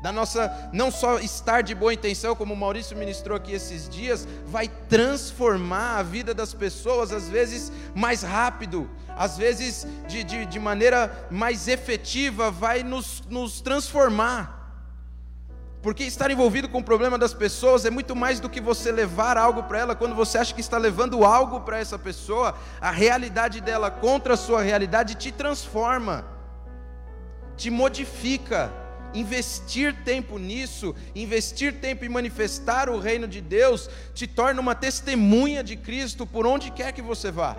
[0.03, 4.27] da nossa não só estar de boa intenção, como o Maurício ministrou aqui esses dias,
[4.45, 10.59] vai transformar a vida das pessoas, às vezes mais rápido, às vezes de, de, de
[10.59, 14.59] maneira mais efetiva, vai nos, nos transformar.
[15.81, 19.37] Porque estar envolvido com o problema das pessoas é muito mais do que você levar
[19.39, 19.95] algo para ela.
[19.95, 24.37] Quando você acha que está levando algo para essa pessoa, a realidade dela contra a
[24.37, 26.25] sua realidade te transforma,
[27.57, 28.82] te modifica
[29.15, 35.63] investir tempo nisso, investir tempo em manifestar o reino de Deus, te torna uma testemunha
[35.63, 37.57] de Cristo por onde quer que você vá.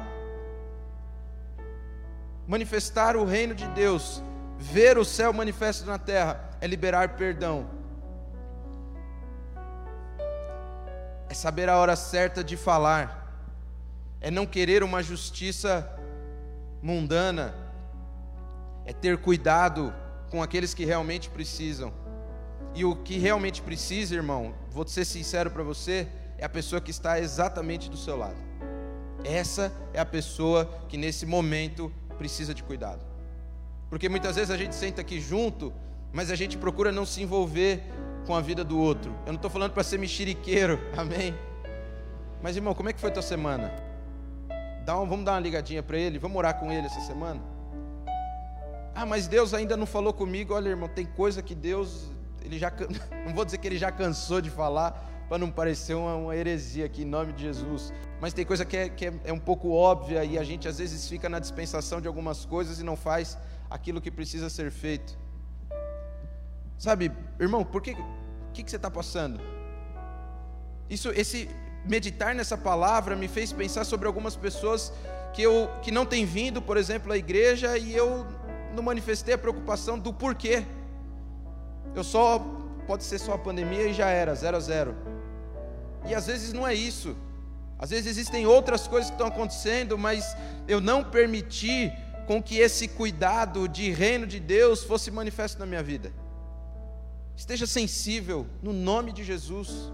[2.48, 4.22] Manifestar o reino de Deus,
[4.58, 7.70] ver o céu manifesto na terra, é liberar perdão.
[11.30, 13.22] É saber a hora certa de falar.
[14.22, 15.90] É não querer uma justiça
[16.82, 17.56] mundana.
[18.86, 19.94] É ter cuidado
[20.34, 21.94] com aqueles que realmente precisam.
[22.74, 26.08] E o que realmente precisa, irmão, vou ser sincero para você,
[26.40, 28.42] é a pessoa que está exatamente do seu lado.
[29.24, 33.06] Essa é a pessoa que nesse momento precisa de cuidado.
[33.92, 35.72] Porque muitas vezes a gente senta aqui junto,
[36.12, 37.84] mas a gente procura não se envolver
[38.26, 39.12] com a vida do outro.
[39.28, 41.36] Eu não estou falando para ser mexeriqueiro, amém?
[42.42, 43.72] Mas irmão, como é que foi a tua semana?
[44.84, 47.53] Dá um, vamos dar uma ligadinha para ele, vamos orar com ele essa semana?
[48.96, 50.54] Ah, mas Deus ainda não falou comigo.
[50.54, 52.12] Olha, irmão, tem coisa que Deus,
[52.44, 52.72] ele já,
[53.26, 54.92] não vou dizer que ele já cansou de falar,
[55.28, 57.92] para não parecer uma, uma, heresia aqui em nome de Jesus.
[58.22, 60.78] Mas tem coisa que, é, que é, é um pouco óbvia e a gente às
[60.78, 63.38] vezes fica na dispensação de algumas coisas e não faz
[63.70, 65.18] aquilo que precisa ser feito.
[66.78, 67.96] Sabe, irmão, por que,
[68.54, 69.40] que, que você está passando?
[70.90, 71.50] Isso, esse
[71.86, 74.94] meditar nessa palavra me fez pensar sobre algumas pessoas
[75.34, 78.26] que eu que não têm vindo, por exemplo, à igreja e eu
[78.74, 80.64] não manifestei a preocupação do porquê.
[81.96, 82.40] Eu só,
[82.88, 84.96] pode ser só a pandemia e já era, zero a zero.
[86.06, 87.16] E às vezes não é isso.
[87.78, 90.36] Às vezes existem outras coisas que estão acontecendo, mas
[90.68, 91.92] eu não permiti
[92.26, 96.12] com que esse cuidado de reino de Deus fosse manifesto na minha vida.
[97.36, 99.92] Esteja sensível, no nome de Jesus.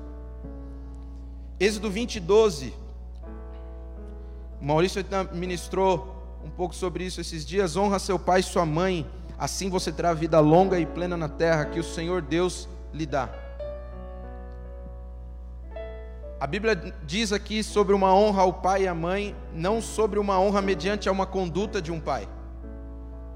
[1.59, 2.73] Êxodo 20, 12.
[4.61, 7.75] O Maurício ministrou um pouco sobre isso esses dias.
[7.75, 11.65] Honra seu pai e sua mãe, assim você terá vida longa e plena na terra
[11.65, 13.29] que o Senhor Deus lhe dá.
[16.39, 20.39] A Bíblia diz aqui sobre uma honra ao pai e à mãe, não sobre uma
[20.39, 22.29] honra mediante a uma conduta de um pai.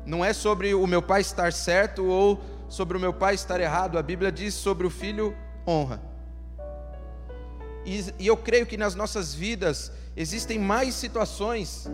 [0.06, 2.40] Não é sobre o meu pai estar certo ou
[2.70, 3.98] sobre o meu pai estar errado.
[3.98, 5.36] A Bíblia diz sobre o filho
[5.68, 6.02] honra.
[7.86, 11.90] E, e eu creio que nas nossas vidas existem mais situações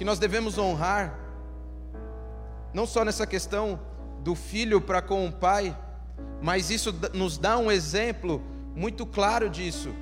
[0.00, 1.14] que nós devemos honrar,
[2.72, 3.78] não só nessa questão
[4.20, 5.76] do filho para com o pai,
[6.40, 8.42] mas isso nos dá um exemplo
[8.74, 9.94] muito claro disso.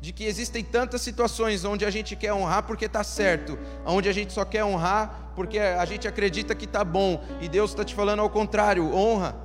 [0.00, 4.12] De que existem tantas situações onde a gente quer honrar porque está certo, onde a
[4.12, 7.94] gente só quer honrar porque a gente acredita que está bom, e Deus está te
[7.94, 9.36] falando ao contrário: honra.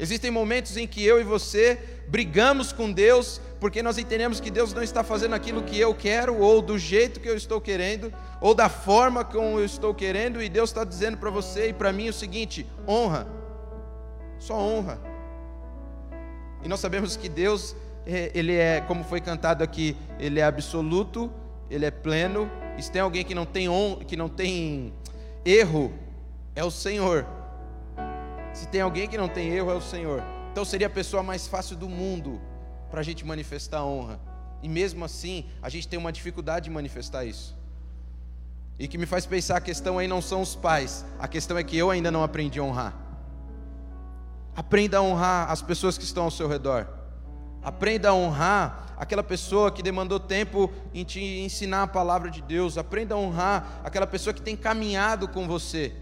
[0.00, 4.72] Existem momentos em que eu e você brigamos com Deus porque nós entendemos que Deus
[4.74, 8.54] não está fazendo aquilo que eu quero, ou do jeito que eu estou querendo, ou
[8.54, 12.08] da forma como eu estou querendo, e Deus está dizendo para você e para mim
[12.08, 13.26] o seguinte: honra,
[14.38, 14.98] só honra.
[16.62, 17.74] E nós sabemos que Deus,
[18.06, 21.30] é, Ele é, como foi cantado aqui, Ele é absoluto,
[21.70, 22.50] Ele é pleno.
[22.76, 24.92] E se tem alguém que não tem, on, que não tem
[25.44, 25.92] erro,
[26.54, 27.26] é o Senhor.
[28.52, 30.35] Se tem alguém que não tem erro, é o Senhor.
[30.56, 32.40] Então seria a pessoa mais fácil do mundo
[32.90, 34.18] para a gente manifestar honra.
[34.62, 37.54] E mesmo assim, a gente tem uma dificuldade de manifestar isso.
[38.78, 41.62] E que me faz pensar a questão aí não são os pais, a questão é
[41.62, 42.94] que eu ainda não aprendi a honrar.
[44.56, 46.88] Aprenda a honrar as pessoas que estão ao seu redor.
[47.62, 52.78] Aprenda a honrar aquela pessoa que demandou tempo em te ensinar a palavra de Deus.
[52.78, 55.92] Aprenda a honrar aquela pessoa que tem caminhado com você.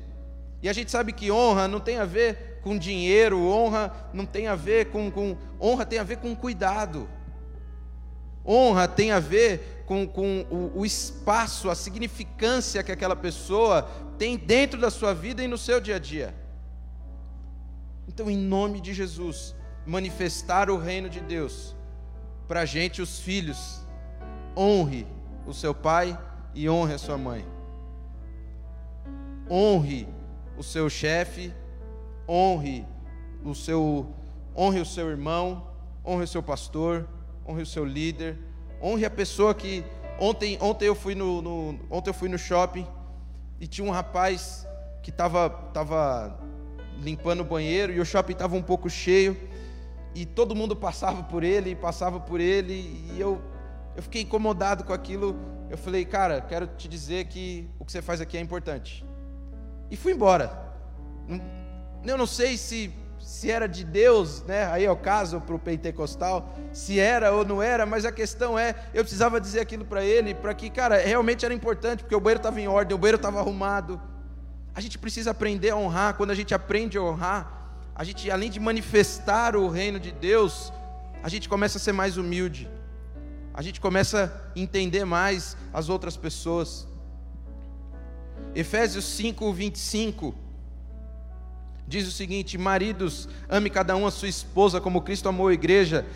[0.62, 4.48] E a gente sabe que honra não tem a ver com dinheiro, honra não tem
[4.48, 7.06] a ver com, com honra tem a ver com cuidado.
[8.44, 13.82] Honra tem a ver com, com o, o espaço, a significância que aquela pessoa
[14.18, 16.34] tem dentro da sua vida e no seu dia a dia.
[18.08, 19.54] Então, em nome de Jesus,
[19.86, 21.76] manifestar o reino de Deus
[22.48, 23.80] para a gente, os filhos,
[24.56, 25.06] honre
[25.46, 26.18] o seu pai
[26.54, 27.44] e honre a sua mãe.
[29.50, 30.08] Honre
[30.56, 31.52] o seu chefe,
[32.28, 32.86] honre
[33.44, 34.06] o seu,
[34.56, 35.66] honre o seu irmão,
[36.04, 37.08] honre o seu pastor,
[37.46, 38.38] honre o seu líder,
[38.82, 39.84] honre a pessoa que
[40.18, 42.86] ontem, ontem eu fui no, no ontem eu fui no shopping
[43.60, 44.66] e tinha um rapaz
[45.02, 46.38] que estava tava
[47.00, 49.36] limpando o banheiro e o shopping estava um pouco cheio
[50.14, 52.74] e todo mundo passava por ele passava por ele
[53.12, 53.42] e eu
[53.96, 55.36] eu fiquei incomodado com aquilo.
[55.70, 59.04] Eu falei, cara, quero te dizer que o que você faz aqui é importante.
[59.90, 60.52] E fui embora.
[62.06, 62.92] Eu não sei se
[63.24, 64.66] se era de Deus, né?
[64.66, 68.58] Aí é o caso para o pentecostal, se era ou não era, mas a questão
[68.58, 72.20] é, eu precisava dizer aquilo para ele, para que, cara, realmente era importante, porque o
[72.20, 74.00] banheiro estava em ordem, o banheiro estava arrumado.
[74.74, 76.14] A gente precisa aprender a honrar.
[76.16, 80.72] Quando a gente aprende a honrar, a gente, além de manifestar o reino de Deus,
[81.22, 82.68] a gente começa a ser mais humilde.
[83.54, 86.86] A gente começa a entender mais as outras pessoas.
[88.54, 90.43] Efésios 5, 25
[91.86, 96.06] diz o seguinte: Maridos, ame cada um a sua esposa como Cristo amou a igreja,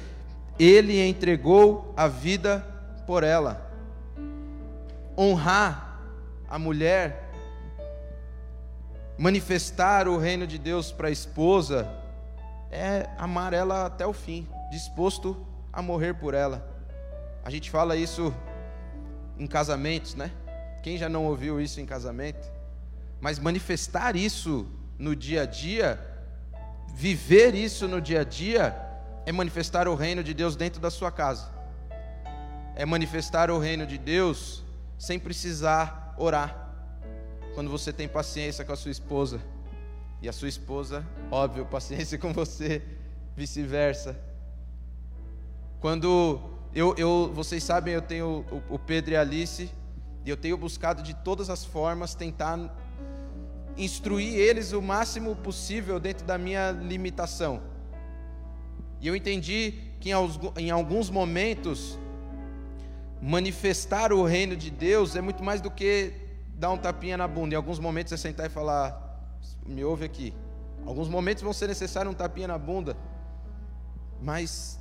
[0.58, 2.66] ele entregou a vida
[3.06, 3.66] por ela.
[5.16, 6.00] Honrar
[6.48, 7.30] a mulher,
[9.18, 11.88] manifestar o reino de Deus para a esposa,
[12.70, 15.36] é amar ela até o fim, disposto
[15.72, 16.66] a morrer por ela.
[17.44, 18.34] A gente fala isso
[19.38, 20.30] em casamentos, né?
[20.82, 22.50] Quem já não ouviu isso em casamento?
[23.20, 24.66] Mas manifestar isso
[24.98, 25.98] no dia a dia,
[26.94, 28.76] viver isso no dia a dia,
[29.24, 31.48] é manifestar o reino de Deus dentro da sua casa.
[32.74, 34.64] É manifestar o reino de Deus
[34.98, 36.68] sem precisar orar.
[37.54, 39.40] Quando você tem paciência com a sua esposa,
[40.20, 42.82] e a sua esposa, óbvio, paciência com você,
[43.36, 44.18] vice-versa.
[45.80, 46.40] Quando
[46.74, 49.70] eu, eu, vocês sabem, eu tenho o, o Pedro e a Alice,
[50.24, 52.58] e eu tenho buscado de todas as formas tentar
[53.78, 57.62] instruir eles o máximo possível dentro da minha limitação.
[59.00, 60.10] E eu entendi que
[60.56, 61.98] em alguns momentos
[63.22, 66.12] manifestar o reino de Deus é muito mais do que
[66.54, 67.54] dar um tapinha na bunda.
[67.54, 68.88] Em alguns momentos é sentar e falar:
[69.66, 70.34] "Me ouve aqui".
[70.84, 72.96] Alguns momentos vão ser necessário um tapinha na bunda.
[74.20, 74.78] Mas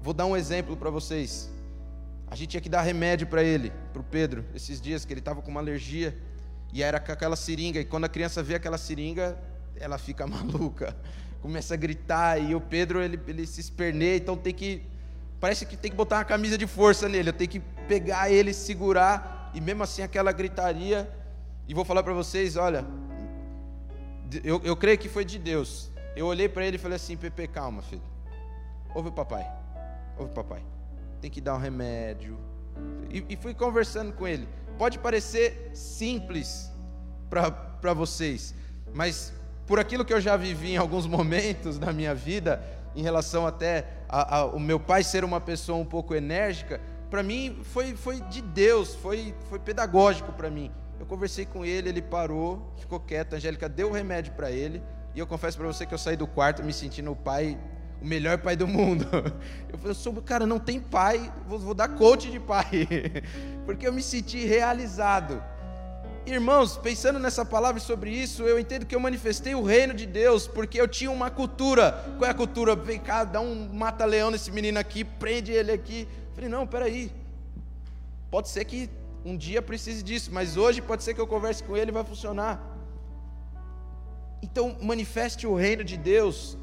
[0.00, 1.50] vou dar um exemplo para vocês.
[2.28, 5.20] A gente tinha que dar remédio para ele, para o Pedro, esses dias que ele
[5.20, 6.16] estava com uma alergia.
[6.72, 7.80] E era com aquela seringa.
[7.80, 9.38] E quando a criança vê aquela seringa,
[9.76, 10.96] ela fica maluca.
[11.40, 12.38] Começa a gritar.
[12.38, 14.16] E o Pedro, ele, ele se esperneia.
[14.16, 14.82] Então tem que.
[15.38, 17.28] Parece que tem que botar uma camisa de força nele.
[17.28, 19.50] Eu tenho que pegar ele, segurar.
[19.54, 21.10] E mesmo assim, aquela gritaria.
[21.68, 22.84] E vou falar para vocês: olha.
[24.42, 25.90] Eu, eu creio que foi de Deus.
[26.16, 28.02] Eu olhei para ele e falei assim: Pepe, calma, filho.
[28.94, 29.46] Ouve o papai.
[30.18, 30.64] Ouve o papai.
[31.20, 32.38] Tem que dar um remédio.
[33.10, 34.48] E, e fui conversando com ele.
[34.78, 36.70] Pode parecer simples
[37.30, 38.54] para vocês,
[38.94, 39.32] mas
[39.66, 42.62] por aquilo que eu já vivi em alguns momentos da minha vida,
[42.94, 47.96] em relação até ao meu pai ser uma pessoa um pouco enérgica, para mim foi,
[47.96, 50.70] foi de Deus, foi, foi pedagógico para mim.
[50.98, 53.34] Eu conversei com ele, ele parou, ficou quieto.
[53.34, 54.82] A Angélica deu o remédio para ele.
[55.14, 57.58] E eu confesso para você que eu saí do quarto me sentindo o pai
[58.00, 59.06] o melhor pai do mundo.
[59.68, 62.66] Eu falei, eu sou, cara, não tem pai, vou, vou dar coach de pai,
[63.66, 65.42] porque eu me senti realizado.
[66.24, 70.48] Irmãos, pensando nessa palavra sobre isso, eu entendo que eu manifestei o reino de Deus,
[70.48, 71.92] porque eu tinha uma cultura.
[72.16, 72.74] Qual é a cultura?
[72.74, 76.08] Vem cá, dá um mata-leão nesse menino aqui, prende ele aqui.
[76.30, 77.12] Eu falei, não, peraí.
[78.30, 78.90] Pode ser que
[79.24, 82.02] um dia precise disso, mas hoje pode ser que eu converse com ele e vai
[82.02, 82.60] funcionar.
[84.42, 86.56] Então, manifeste o reino de Deus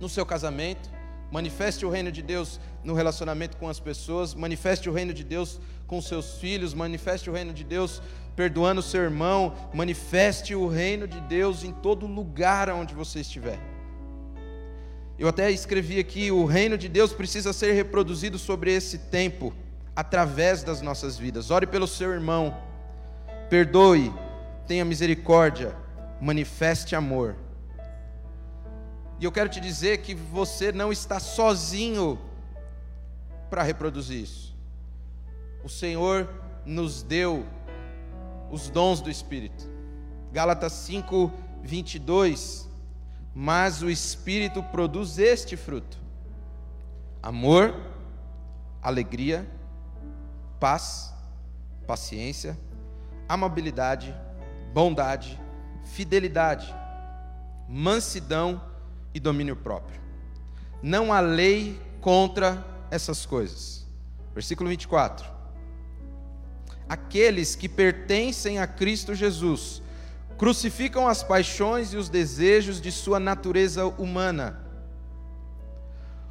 [0.00, 0.90] no seu casamento,
[1.30, 5.60] manifeste o reino de Deus no relacionamento com as pessoas, manifeste o reino de Deus
[5.86, 8.02] com seus filhos, manifeste o reino de Deus
[8.34, 13.58] perdoando o seu irmão, manifeste o reino de Deus em todo lugar onde você estiver.
[15.18, 19.54] Eu até escrevi aqui: o reino de Deus precisa ser reproduzido sobre esse tempo,
[19.94, 21.50] através das nossas vidas.
[21.50, 22.54] Ore pelo seu irmão,
[23.48, 24.12] perdoe,
[24.66, 25.74] tenha misericórdia,
[26.20, 27.36] manifeste amor
[29.18, 32.18] e eu quero te dizer que você não está sozinho
[33.48, 34.54] para reproduzir isso.
[35.64, 36.28] O Senhor
[36.64, 37.46] nos deu
[38.50, 39.68] os dons do Espírito.
[40.32, 42.68] Gálatas 5, 22.
[43.34, 45.98] Mas o Espírito produz este fruto:
[47.22, 47.74] amor,
[48.82, 49.46] alegria,
[50.60, 51.12] paz,
[51.86, 52.58] paciência,
[53.28, 54.14] amabilidade,
[54.72, 55.40] bondade,
[55.84, 56.74] fidelidade,
[57.68, 58.60] mansidão
[59.16, 59.98] e domínio próprio.
[60.82, 63.86] Não há lei contra essas coisas.
[64.34, 65.26] Versículo 24.
[66.86, 69.82] Aqueles que pertencem a Cristo Jesus
[70.36, 74.60] crucificam as paixões e os desejos de sua natureza humana.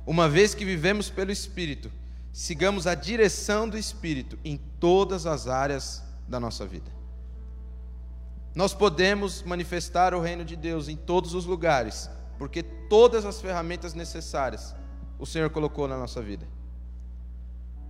[0.06, 1.92] Uma vez que vivemos pelo Espírito,
[2.32, 6.92] sigamos a direção do Espírito em todas as áreas da nossa vida.
[8.54, 13.94] Nós podemos manifestar o reino de Deus em todos os lugares, porque todas as ferramentas
[13.94, 14.76] necessárias
[15.18, 16.48] o Senhor colocou na nossa vida.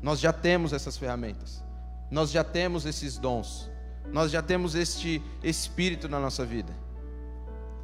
[0.02, 1.64] Nós já temos essas ferramentas,
[2.12, 3.70] nós já temos esses dons,
[4.12, 6.74] nós já temos este Espírito na nossa vida.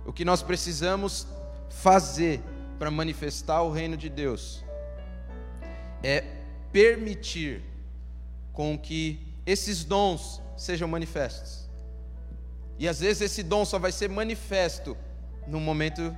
[0.05, 1.27] O que nós precisamos
[1.69, 2.41] fazer
[2.77, 4.63] para manifestar o reino de Deus
[6.03, 6.21] é
[6.71, 7.63] permitir
[8.53, 11.69] com que esses dons sejam manifestos.
[12.77, 14.97] E às vezes esse dom só vai ser manifesto
[15.47, 16.15] no momento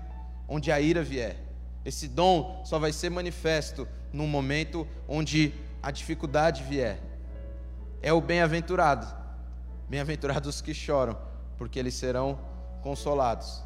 [0.47, 1.37] onde a ira vier.
[1.85, 6.99] Esse dom só vai ser manifesto no momento onde a dificuldade vier.
[8.01, 9.07] É o bem-aventurado.
[9.89, 11.17] Bem-aventurados os que choram,
[11.57, 12.39] porque eles serão
[12.81, 13.63] consolados.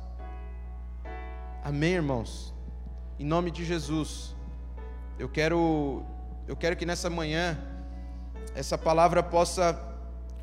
[1.64, 2.54] Amém, irmãos.
[3.20, 4.36] Em nome de Jesus,
[5.20, 6.04] eu quero
[6.48, 7.58] eu quero que nessa manhã
[8.56, 9.78] essa palavra possa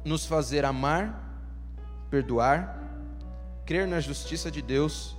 [0.04, 1.38] nos fazer amar,
[2.10, 2.78] perdoar,
[3.64, 5.16] crer na justiça de Deus,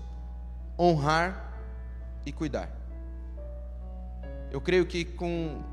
[0.77, 1.53] honrar
[2.25, 2.69] e cuidar.
[4.51, 5.63] Eu creio que com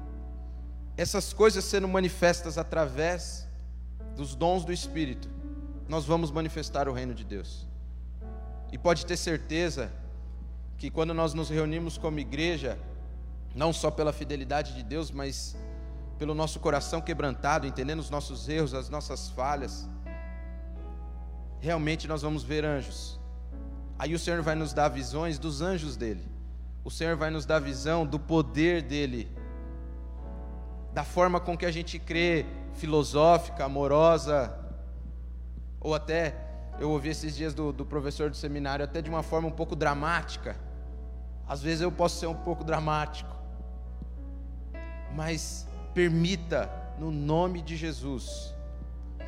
[0.97, 3.47] essas coisas sendo manifestas através
[4.17, 5.29] dos dons do Espírito,
[5.89, 7.67] nós vamos manifestar o reino de Deus.
[8.71, 9.91] E pode ter certeza
[10.79, 12.79] que quando nós nos reunimos como igreja,
[13.55, 15.57] não só pela fidelidade de Deus, mas
[16.19, 19.89] pelo nosso coração quebrantado, entendendo os nossos erros, as nossas falhas,
[21.61, 23.22] realmente nós vamos ver anjos.
[24.03, 26.27] Aí o Senhor vai nos dar visões dos anjos dele.
[26.83, 29.31] O Senhor vai nos dar visão do poder dele,
[30.93, 32.45] da forma com que a gente crê,
[32.75, 34.59] filosófica, amorosa,
[35.81, 36.35] ou até,
[36.81, 39.77] eu ouvi esses dias do, do professor do seminário, até de uma forma um pouco
[39.77, 40.57] dramática.
[41.47, 43.37] Às vezes eu posso ser um pouco dramático,
[45.15, 48.53] mas permita, no nome de Jesus,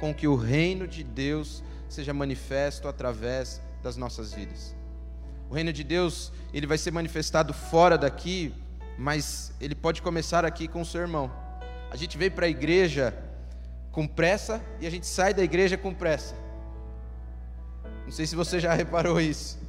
[0.00, 4.74] com que o reino de Deus seja manifesto através das nossas vidas.
[5.50, 8.52] O reino de Deus, ele vai ser manifestado fora daqui,
[8.98, 11.30] mas ele pode começar aqui com o seu irmão.
[11.90, 13.14] A gente veio para a igreja
[13.92, 16.34] com pressa e a gente sai da igreja com pressa.
[18.04, 19.62] Não sei se você já reparou isso.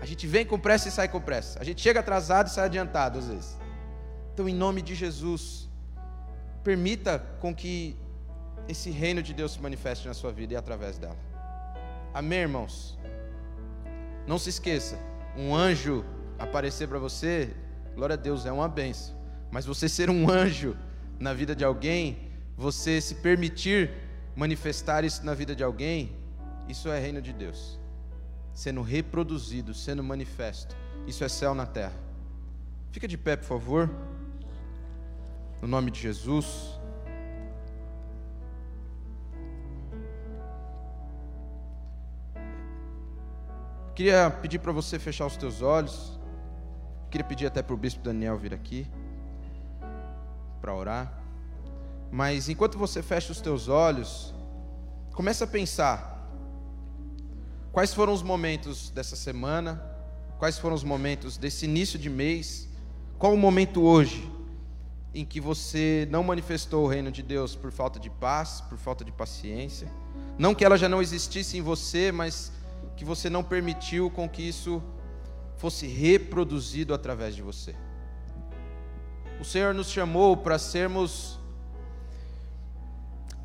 [0.00, 1.58] A gente vem com pressa e sai com pressa.
[1.58, 3.56] A gente chega atrasado e sai adiantado às vezes.
[4.34, 5.68] Então, em nome de Jesus,
[6.62, 7.96] permita com que
[8.68, 11.16] esse reino de Deus se manifeste na sua vida e através dela.
[12.12, 12.98] Amém, irmãos?
[14.26, 14.98] Não se esqueça,
[15.36, 16.04] um anjo
[16.38, 17.54] aparecer para você,
[17.94, 19.14] glória a Deus, é uma benção.
[19.50, 20.76] Mas você ser um anjo
[21.18, 23.90] na vida de alguém, você se permitir
[24.34, 26.16] manifestar isso na vida de alguém,
[26.68, 27.78] isso é reino de Deus.
[28.52, 30.76] Sendo reproduzido, sendo manifesto.
[31.06, 31.94] Isso é céu na terra.
[32.90, 33.90] Fica de pé, por favor.
[35.60, 36.78] No nome de Jesus.
[43.94, 46.18] Queria pedir para você fechar os teus olhos.
[47.10, 48.88] Queria pedir até para o bispo Daniel vir aqui
[50.60, 51.22] para orar.
[52.10, 54.34] Mas enquanto você fecha os teus olhos,
[55.12, 56.28] comece a pensar
[57.70, 59.80] quais foram os momentos dessa semana,
[60.38, 62.68] quais foram os momentos desse início de mês,
[63.16, 64.28] qual o momento hoje
[65.14, 69.04] em que você não manifestou o reino de Deus por falta de paz, por falta
[69.04, 69.86] de paciência,
[70.36, 72.50] não que ela já não existisse em você, mas
[72.96, 74.82] que você não permitiu com que isso
[75.56, 77.74] fosse reproduzido através de você.
[79.40, 81.38] O Senhor nos chamou para sermos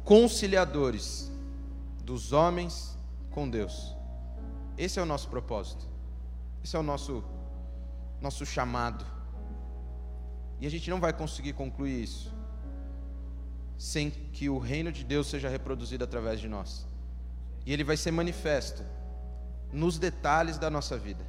[0.03, 1.31] conciliadores
[2.03, 2.97] dos homens
[3.31, 3.95] com Deus.
[4.77, 5.87] Esse é o nosso propósito.
[6.63, 7.23] Esse é o nosso
[8.21, 9.05] nosso chamado.
[10.59, 12.33] E a gente não vai conseguir concluir isso
[13.77, 16.85] sem que o reino de Deus seja reproduzido através de nós.
[17.65, 18.83] E ele vai ser manifesto
[19.71, 21.25] nos detalhes da nossa vida.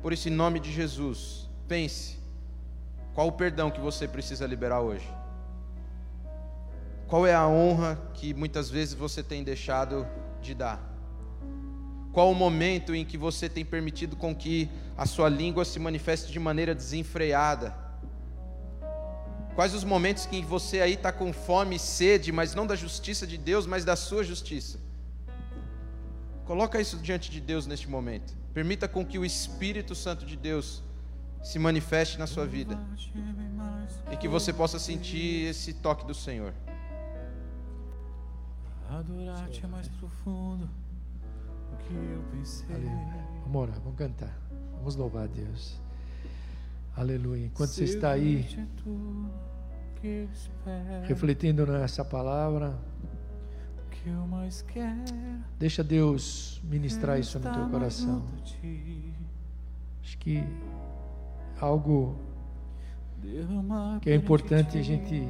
[0.00, 2.20] Por isso, em nome de Jesus, pense
[3.14, 5.06] Qual o perdão que você precisa liberar hoje?
[7.06, 10.06] Qual é a honra que muitas vezes você tem deixado
[10.40, 10.80] de dar?
[12.10, 16.32] Qual o momento em que você tem permitido com que a sua língua se manifeste
[16.32, 17.76] de maneira desenfreada?
[19.54, 23.26] Quais os momentos que você aí está com fome e sede, mas não da justiça
[23.26, 24.78] de Deus, mas da sua justiça?
[26.46, 28.34] Coloca isso diante de Deus neste momento.
[28.52, 30.82] Permita com que o Espírito Santo de Deus
[31.42, 32.78] se manifeste na sua vida
[34.10, 36.52] e que você possa sentir esse toque do Senhor.
[38.88, 40.68] Adorar-te é mais profundo
[41.70, 42.66] do que eu pensei.
[42.74, 43.26] Aleluia.
[43.44, 44.38] Vamos orar, vamos cantar.
[44.76, 45.80] Vamos louvar a Deus.
[46.94, 47.46] Aleluia.
[47.46, 48.46] Enquanto você está aí
[51.04, 52.78] refletindo nessa palavra,
[55.58, 58.22] deixa Deus ministrar isso no teu coração.
[60.02, 60.44] Acho que
[61.60, 62.16] algo
[64.00, 65.26] que é importante a gente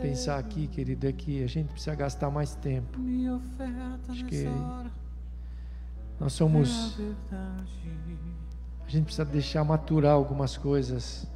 [0.00, 2.98] pensar aqui, querido, é que a gente precisa gastar mais tempo.
[4.08, 4.44] Acho que
[6.18, 6.98] nós somos.
[8.86, 11.26] A gente precisa deixar maturar algumas coisas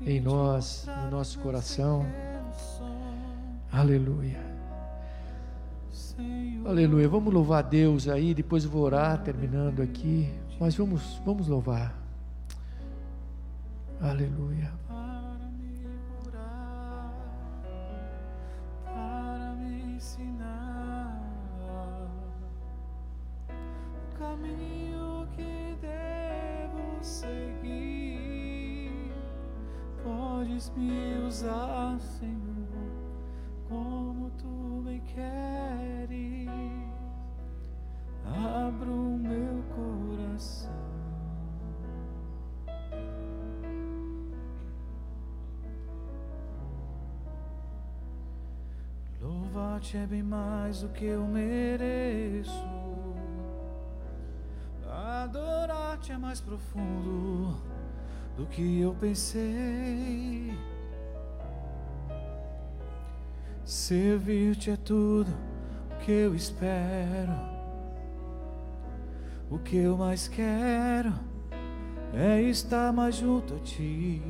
[0.00, 2.06] em nós, no nosso coração.
[3.70, 4.51] Aleluia.
[6.64, 7.08] Aleluia.
[7.08, 11.94] Vamos louvar a Deus aí, depois vou orar terminando aqui, mas vamos, vamos louvar.
[14.00, 14.70] Aleluia.
[50.72, 52.64] Mais do que eu mereço.
[54.90, 57.60] Adorar-te é mais profundo
[58.38, 60.56] do que eu pensei.
[63.66, 65.30] Servir-te é tudo
[65.90, 67.34] o que eu espero.
[69.50, 71.12] O que eu mais quero
[72.14, 74.22] é estar mais junto a ti.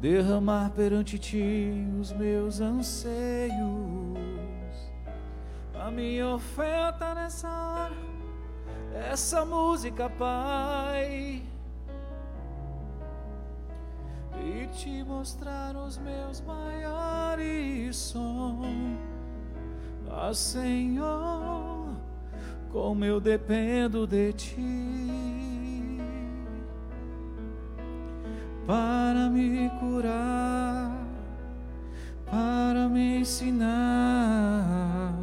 [0.00, 3.56] Derramar perante ti os meus anseios.
[5.74, 7.96] A minha oferta nessa hora,
[9.10, 11.42] essa música, Pai,
[14.38, 18.98] e te mostrar os meus maiores sonhos,
[20.10, 21.96] ah, Senhor,
[22.70, 25.25] como eu dependo de Ti
[28.66, 30.90] para me curar,
[32.28, 35.14] para me ensinar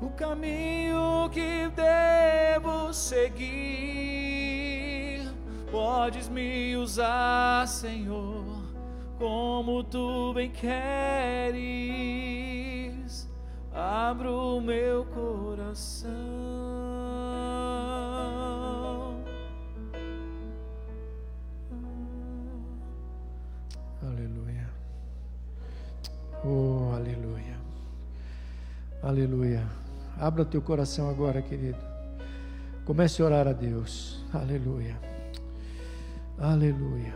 [0.00, 3.52] o caminho que devo seguir.
[5.70, 8.44] Podes me usar, Senhor,
[9.18, 11.62] como tu bem queres.
[13.72, 16.51] Abro o meu coração.
[26.44, 27.56] Oh, aleluia.
[29.00, 29.64] Aleluia.
[30.18, 31.78] Abra teu coração agora, querido.
[32.84, 34.24] Comece a orar a Deus.
[34.34, 34.98] Aleluia.
[36.36, 37.14] Aleluia.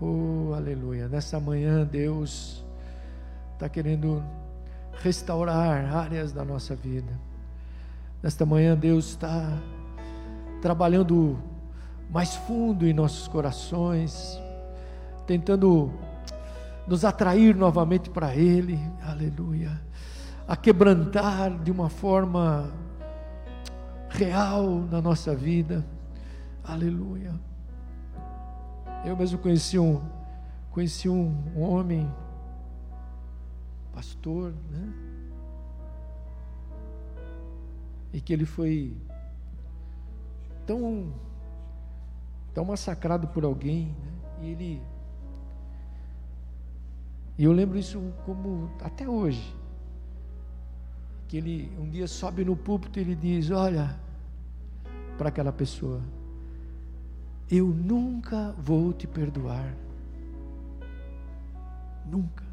[0.00, 1.08] Oh, aleluia.
[1.08, 2.64] Nessa manhã, Deus
[3.54, 4.22] está querendo
[5.02, 7.12] restaurar áreas da nossa vida.
[8.22, 9.58] Nesta manhã, Deus está
[10.62, 11.38] trabalhando
[12.08, 14.40] mais fundo em nossos corações,
[15.26, 15.92] tentando
[16.86, 18.78] nos atrair novamente para Ele.
[19.02, 19.84] Aleluia
[20.46, 22.72] a quebrantar de uma forma
[24.10, 25.84] real na nossa vida.
[26.62, 27.34] Aleluia.
[29.04, 30.02] Eu mesmo conheci um,
[30.70, 32.10] conheci um, homem,
[33.92, 34.92] pastor, né?
[38.12, 38.96] E que ele foi
[40.66, 41.12] tão,
[42.52, 44.12] tão massacrado por alguém, né?
[44.42, 44.93] E ele.
[47.36, 49.54] E eu lembro isso como até hoje
[51.26, 53.98] que ele um dia sobe no púlpito e ele diz: Olha,
[55.18, 56.00] para aquela pessoa,
[57.50, 59.74] eu nunca vou te perdoar,
[62.06, 62.44] nunca,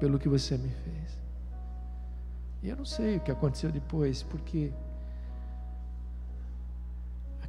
[0.00, 1.22] pelo que você me fez.
[2.62, 4.72] E eu não sei o que aconteceu depois, porque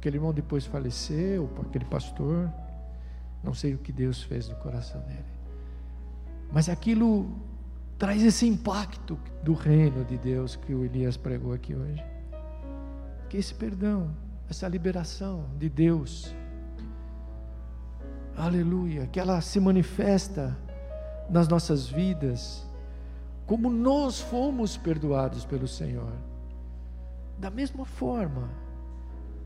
[0.04, 2.52] Aquele irmão depois faleceu, aquele pastor.
[3.42, 5.33] Não sei o que Deus fez no coração dele.
[6.54, 7.28] Mas aquilo
[7.98, 12.00] traz esse impacto do reino de Deus que o Elias pregou aqui hoje.
[13.28, 14.14] Que esse perdão,
[14.48, 16.32] essa liberação de Deus,
[18.36, 20.56] aleluia, que ela se manifesta
[21.28, 22.64] nas nossas vidas,
[23.46, 26.12] como nós fomos perdoados pelo Senhor.
[27.36, 28.48] Da mesma forma,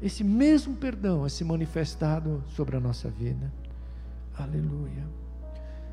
[0.03, 3.51] esse mesmo perdão é se manifestado sobre a nossa vida.
[4.37, 5.28] Aleluia.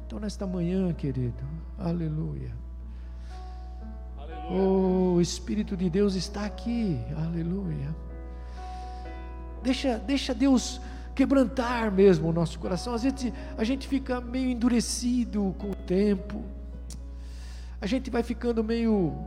[0.05, 1.43] Então, nesta manhã, querido,
[1.79, 2.53] aleluia.
[4.17, 4.51] aleluia.
[4.51, 7.95] Oh, o Espírito de Deus está aqui, aleluia.
[9.63, 10.79] Deixa, deixa Deus
[11.15, 12.93] quebrantar mesmo o nosso coração.
[12.93, 16.43] Às vezes a gente fica meio endurecido com o tempo,
[17.81, 19.17] a gente vai ficando meio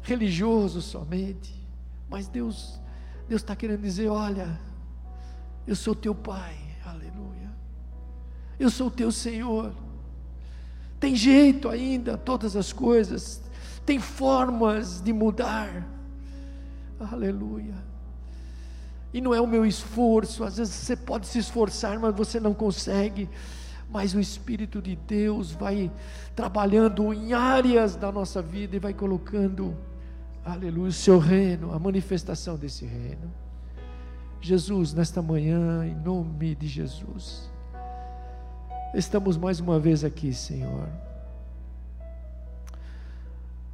[0.00, 1.54] religioso somente,
[2.08, 2.80] mas Deus,
[3.28, 4.58] Deus está querendo dizer: olha,
[5.66, 7.50] eu sou teu Pai, aleluia,
[8.58, 9.72] eu sou teu Senhor.
[10.98, 13.42] Tem jeito ainda, todas as coisas,
[13.84, 15.88] tem formas de mudar,
[17.00, 17.74] aleluia.
[19.12, 22.54] E não é o meu esforço, às vezes você pode se esforçar, mas você não
[22.54, 23.28] consegue.
[23.90, 25.92] Mas o Espírito de Deus vai
[26.34, 29.76] trabalhando em áreas da nossa vida e vai colocando,
[30.42, 33.30] aleluia, o seu reino, a manifestação desse reino.
[34.40, 37.51] Jesus, nesta manhã, em nome de Jesus,
[38.94, 40.88] estamos mais uma vez aqui, Senhor.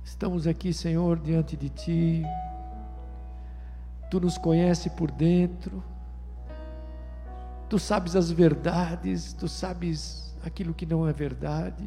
[0.04, 2.24] Estamos aqui, Senhor, diante de Ti
[4.10, 5.82] Tu nos conhece por dentro.
[7.68, 11.84] Tu sabes as verdades, tu sabes aquilo que não é verdade.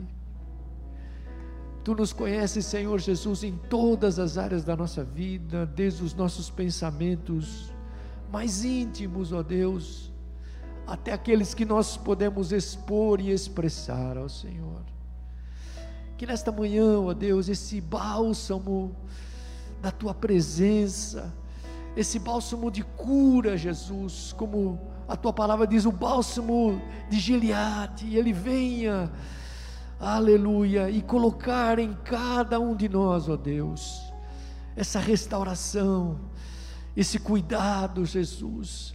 [1.84, 6.51] Tu nos conheces, Senhor Jesus, em todas as áreas da nossa vida, desde os nossos
[6.51, 7.73] pensamentos
[8.32, 10.11] mais íntimos, ó Deus,
[10.86, 14.82] até aqueles que nós podemos expor e expressar ao Senhor.
[16.17, 18.95] Que nesta manhã, ó Deus, esse bálsamo
[19.82, 21.34] da tua presença,
[21.95, 28.32] esse bálsamo de cura, Jesus, como a tua palavra diz, o bálsamo de Gileade, ele
[28.32, 29.11] venha,
[29.99, 34.01] aleluia, e colocar em cada um de nós, ó Deus,
[34.75, 36.19] essa restauração,
[36.95, 38.93] esse cuidado, Jesus,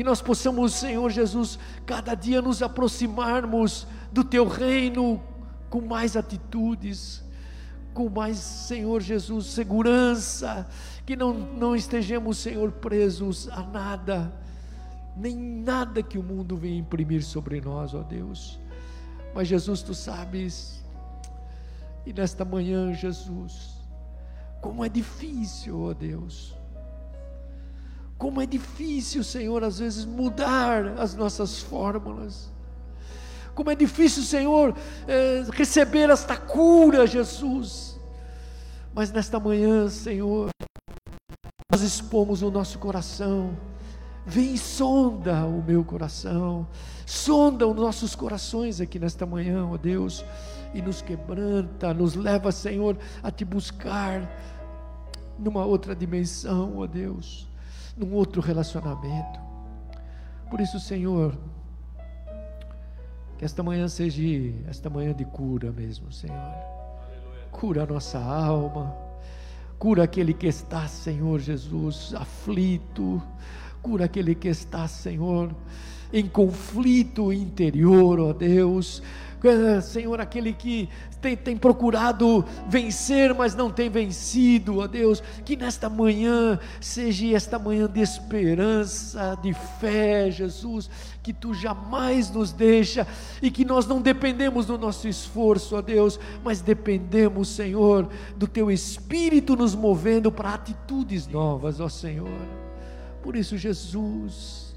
[0.00, 5.22] que nós possamos, Senhor Jesus, cada dia nos aproximarmos do teu reino
[5.68, 7.22] com mais atitudes,
[7.92, 10.66] com mais, Senhor Jesus, segurança,
[11.04, 14.32] que não, não estejamos, Senhor, presos a nada,
[15.14, 18.58] nem nada que o mundo venha imprimir sobre nós, ó Deus.
[19.34, 20.82] Mas Jesus, tu sabes,
[22.06, 23.76] e nesta manhã, Jesus,
[24.62, 26.58] como é difícil, ó Deus,
[28.20, 32.52] como é difícil, Senhor, às vezes mudar as nossas fórmulas.
[33.54, 34.76] Como é difícil, Senhor,
[35.08, 37.98] é, receber esta cura, Jesus.
[38.94, 40.50] Mas nesta manhã, Senhor,
[41.72, 43.56] nós expomos o nosso coração.
[44.26, 46.68] Vem sonda o meu coração,
[47.06, 50.22] sonda os nossos corações aqui nesta manhã, ó Deus,
[50.74, 54.30] e nos quebranta, nos leva, Senhor, a te buscar
[55.38, 57.49] numa outra dimensão, ó Deus,
[58.00, 59.38] num outro relacionamento.
[60.48, 61.38] Por isso, Senhor,
[63.38, 64.22] que esta manhã seja
[64.68, 66.54] esta manhã de cura mesmo, Senhor.
[67.52, 69.10] Cura a nossa alma
[69.80, 73.22] Cura aquele que está, Senhor Jesus, aflito.
[73.80, 75.56] Cura aquele que está, Senhor,
[76.12, 79.02] em conflito interior, ó Deus.
[79.82, 80.86] Senhor, aquele que
[81.20, 87.58] tem, tem, procurado vencer, mas não tem vencido, ó Deus, que nesta manhã seja esta
[87.58, 90.90] manhã de esperança, de fé, Jesus,
[91.22, 93.06] que tu jamais nos deixa
[93.42, 98.70] e que nós não dependemos do nosso esforço, ó Deus, mas dependemos, Senhor, do teu
[98.70, 102.40] Espírito nos movendo para atitudes novas, ó Senhor.
[103.22, 104.74] Por isso, Jesus,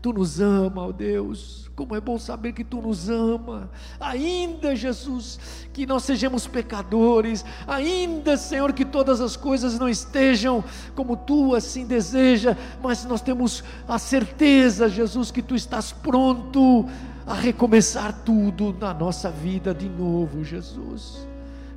[0.00, 3.70] tu nos ama, ó Deus como é bom saber que tu nos ama.
[3.98, 5.40] Ainda, Jesus,
[5.72, 7.42] que nós sejamos pecadores.
[7.66, 10.62] Ainda, Senhor, que todas as coisas não estejam
[10.94, 16.86] como tu assim deseja, mas nós temos a certeza, Jesus, que tu estás pronto
[17.26, 21.26] a recomeçar tudo na nossa vida de novo, Jesus.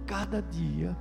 [0.06, 0.94] Cada dia.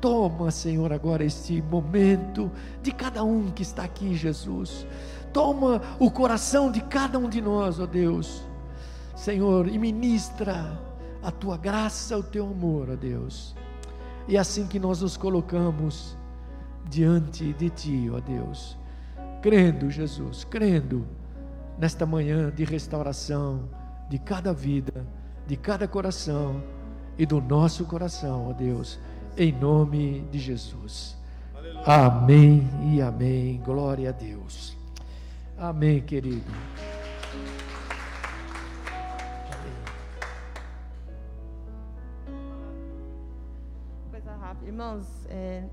[0.00, 2.50] Toma, Senhor, agora este momento
[2.82, 4.86] de cada um que está aqui, Jesus
[5.32, 8.42] toma o coração de cada um de nós, ó Deus,
[9.14, 10.78] Senhor, e ministra
[11.22, 13.54] a tua graça, o teu amor, ó Deus.
[14.26, 16.16] E é assim que nós nos colocamos
[16.88, 18.76] diante de ti, ó Deus,
[19.42, 21.06] crendo, Jesus, crendo
[21.78, 23.68] nesta manhã de restauração
[24.08, 25.06] de cada vida,
[25.46, 26.62] de cada coração
[27.16, 28.98] e do nosso coração, ó Deus,
[29.36, 31.16] em nome de Jesus.
[31.84, 33.60] Amém e amém.
[33.64, 34.77] Glória a Deus.
[35.60, 36.44] Amém, querido.
[44.08, 44.66] Coisa rápida.
[44.66, 45.64] Irmãos, é,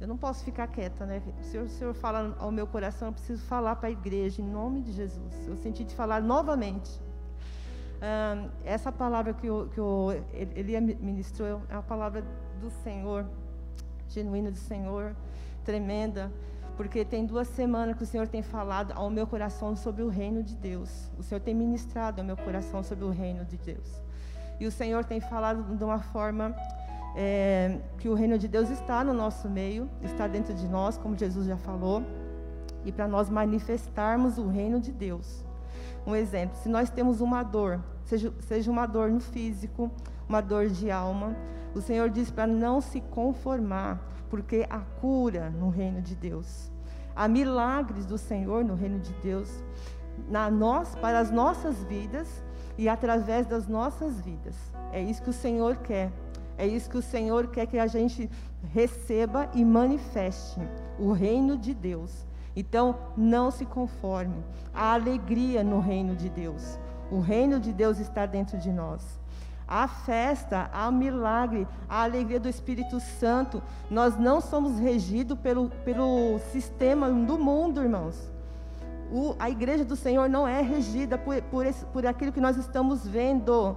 [0.00, 1.22] eu não posso ficar quieta, né?
[1.40, 4.82] Se o Senhor fala ao meu coração, eu preciso falar para a igreja, em nome
[4.82, 5.46] de Jesus.
[5.46, 7.00] Eu senti de falar novamente.
[8.64, 12.24] essa palavra que, o, que o, ele ministrou é uma palavra
[12.60, 13.24] do Senhor,
[14.08, 15.14] genuína do Senhor,
[15.64, 16.28] tremenda,
[16.78, 20.44] porque tem duas semanas que o Senhor tem falado ao meu coração sobre o reino
[20.44, 21.10] de Deus.
[21.18, 24.00] O Senhor tem ministrado ao meu coração sobre o reino de Deus.
[24.60, 26.54] E o Senhor tem falado de uma forma
[27.16, 31.18] é, que o reino de Deus está no nosso meio, está dentro de nós, como
[31.18, 32.00] Jesus já falou,
[32.84, 35.44] e para nós manifestarmos o reino de Deus.
[36.06, 39.90] Um exemplo: se nós temos uma dor, seja, seja uma dor no físico,
[40.28, 41.36] uma dor de alma,
[41.74, 46.72] o Senhor diz para não se conformar, porque há cura no reino de Deus.
[47.14, 49.62] Há milagres do Senhor no reino de Deus,
[50.28, 52.42] na nós, para as nossas vidas
[52.78, 54.56] e através das nossas vidas.
[54.90, 56.10] É isso que o Senhor quer.
[56.56, 58.28] É isso que o Senhor quer que a gente
[58.72, 60.60] receba e manifeste
[60.98, 62.26] o reino de Deus.
[62.56, 64.42] Então, não se conforme.
[64.74, 66.78] Há alegria no reino de Deus.
[67.10, 69.02] O reino de Deus está dentro de nós.
[69.66, 73.62] Há festa, há milagre, há alegria do Espírito Santo.
[73.90, 78.30] Nós não somos regidos pelo, pelo sistema do mundo, irmãos.
[79.12, 82.56] O, a igreja do Senhor não é regida por, por, esse, por aquilo que nós
[82.56, 83.76] estamos vendo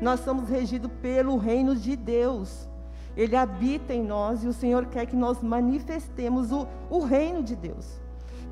[0.00, 2.68] nós somos regidos pelo reino de Deus.
[3.16, 7.54] Ele habita em nós e o Senhor quer que nós manifestemos o, o reino de
[7.54, 8.00] Deus.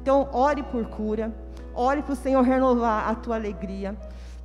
[0.02, 1.34] Então, ore por cura,
[1.74, 3.96] ore para o Senhor renovar a tua alegria,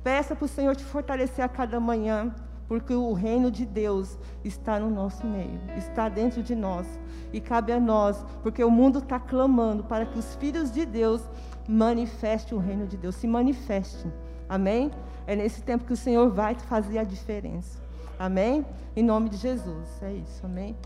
[0.04, 2.32] peça para o Senhor te fortalecer a cada manhã,
[2.68, 6.86] porque o reino de Deus está no nosso meio, está dentro de nós
[7.32, 11.22] e cabe a nós, porque o mundo está clamando para que os filhos de Deus
[11.66, 14.12] manifestem o reino de Deus, se manifestem.
[14.46, 14.90] Amém?
[15.26, 17.82] É nesse tempo que o Senhor vai fazer a diferença.
[18.18, 18.64] Amém?
[18.94, 20.02] Em nome de Jesus.
[20.02, 20.44] É isso.
[20.44, 20.76] Amém?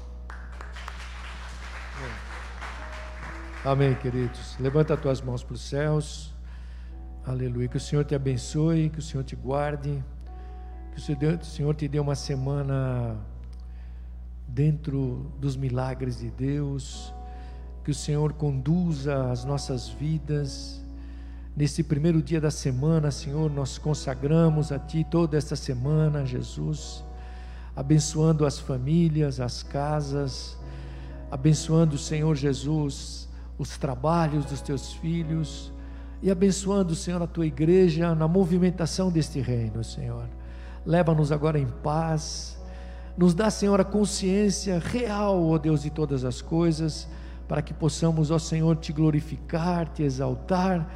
[3.65, 4.57] Amém, queridos.
[4.61, 6.28] Levanta as tuas mãos para os céus.
[7.29, 7.69] Aleluia.
[7.69, 10.03] Que o Senhor te abençoe, que o Senhor te guarde,
[10.93, 13.17] que o Senhor te dê uma semana
[14.47, 17.13] dentro dos milagres de Deus,
[17.85, 20.83] que o Senhor conduza as nossas vidas
[21.59, 27.03] Nesse primeiro dia da semana, Senhor, nós consagramos a Ti toda esta semana, Jesus,
[27.75, 30.57] abençoando as famílias, as casas,
[31.29, 35.73] abençoando, Senhor Jesus, os trabalhos dos Teus filhos
[36.23, 40.29] e abençoando, Senhor, a Tua igreja na movimentação deste reino, Senhor.
[40.85, 42.59] Leva-nos agora em paz,
[43.17, 47.09] nos dá, Senhor, a consciência real, ó Deus, de todas as coisas,
[47.47, 50.89] para que possamos, ó Senhor, Te glorificar, Te exaltar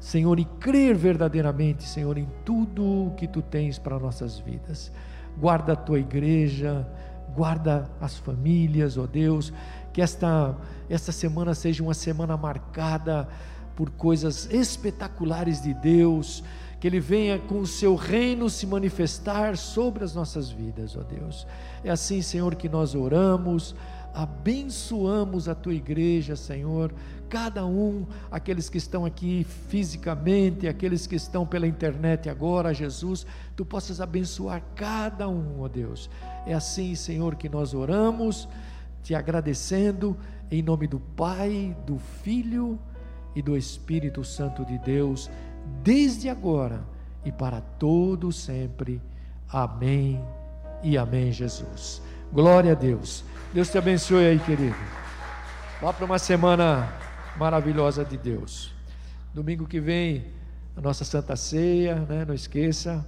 [0.00, 4.90] Senhor, e crer verdadeiramente, Senhor, em tudo o que tu tens para nossas vidas.
[5.38, 6.88] Guarda a tua igreja,
[7.36, 9.52] guarda as famílias, ó Deus,
[9.92, 10.56] que esta,
[10.88, 13.28] esta semana seja uma semana marcada
[13.80, 16.44] por coisas espetaculares de Deus,
[16.78, 21.46] que Ele venha com o seu reino se manifestar sobre as nossas vidas, ó Deus.
[21.82, 23.74] É assim, Senhor, que nós oramos,
[24.12, 26.92] abençoamos a tua igreja, Senhor,
[27.30, 33.26] cada um, aqueles que estão aqui fisicamente, aqueles que estão pela internet agora, Jesus,
[33.56, 36.10] tu possas abençoar cada um, ó Deus.
[36.46, 38.46] É assim, Senhor, que nós oramos,
[39.02, 40.18] te agradecendo,
[40.50, 42.78] em nome do Pai, do Filho
[43.34, 45.30] e do Espírito Santo de Deus,
[45.82, 46.82] desde agora
[47.24, 49.00] e para todo sempre.
[49.48, 50.22] Amém
[50.82, 52.02] e amém, Jesus.
[52.32, 53.24] Glória a Deus.
[53.52, 54.76] Deus te abençoe aí, querido.
[55.80, 56.92] Vá para uma semana
[57.36, 58.72] maravilhosa de Deus.
[59.34, 60.26] Domingo que vem,
[60.76, 62.24] a nossa Santa Ceia, né?
[62.24, 63.04] não esqueça.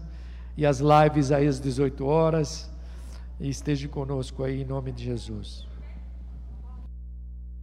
[0.56, 2.70] E as lives aí às 18 horas.
[3.40, 5.66] E esteja conosco aí em nome de Jesus.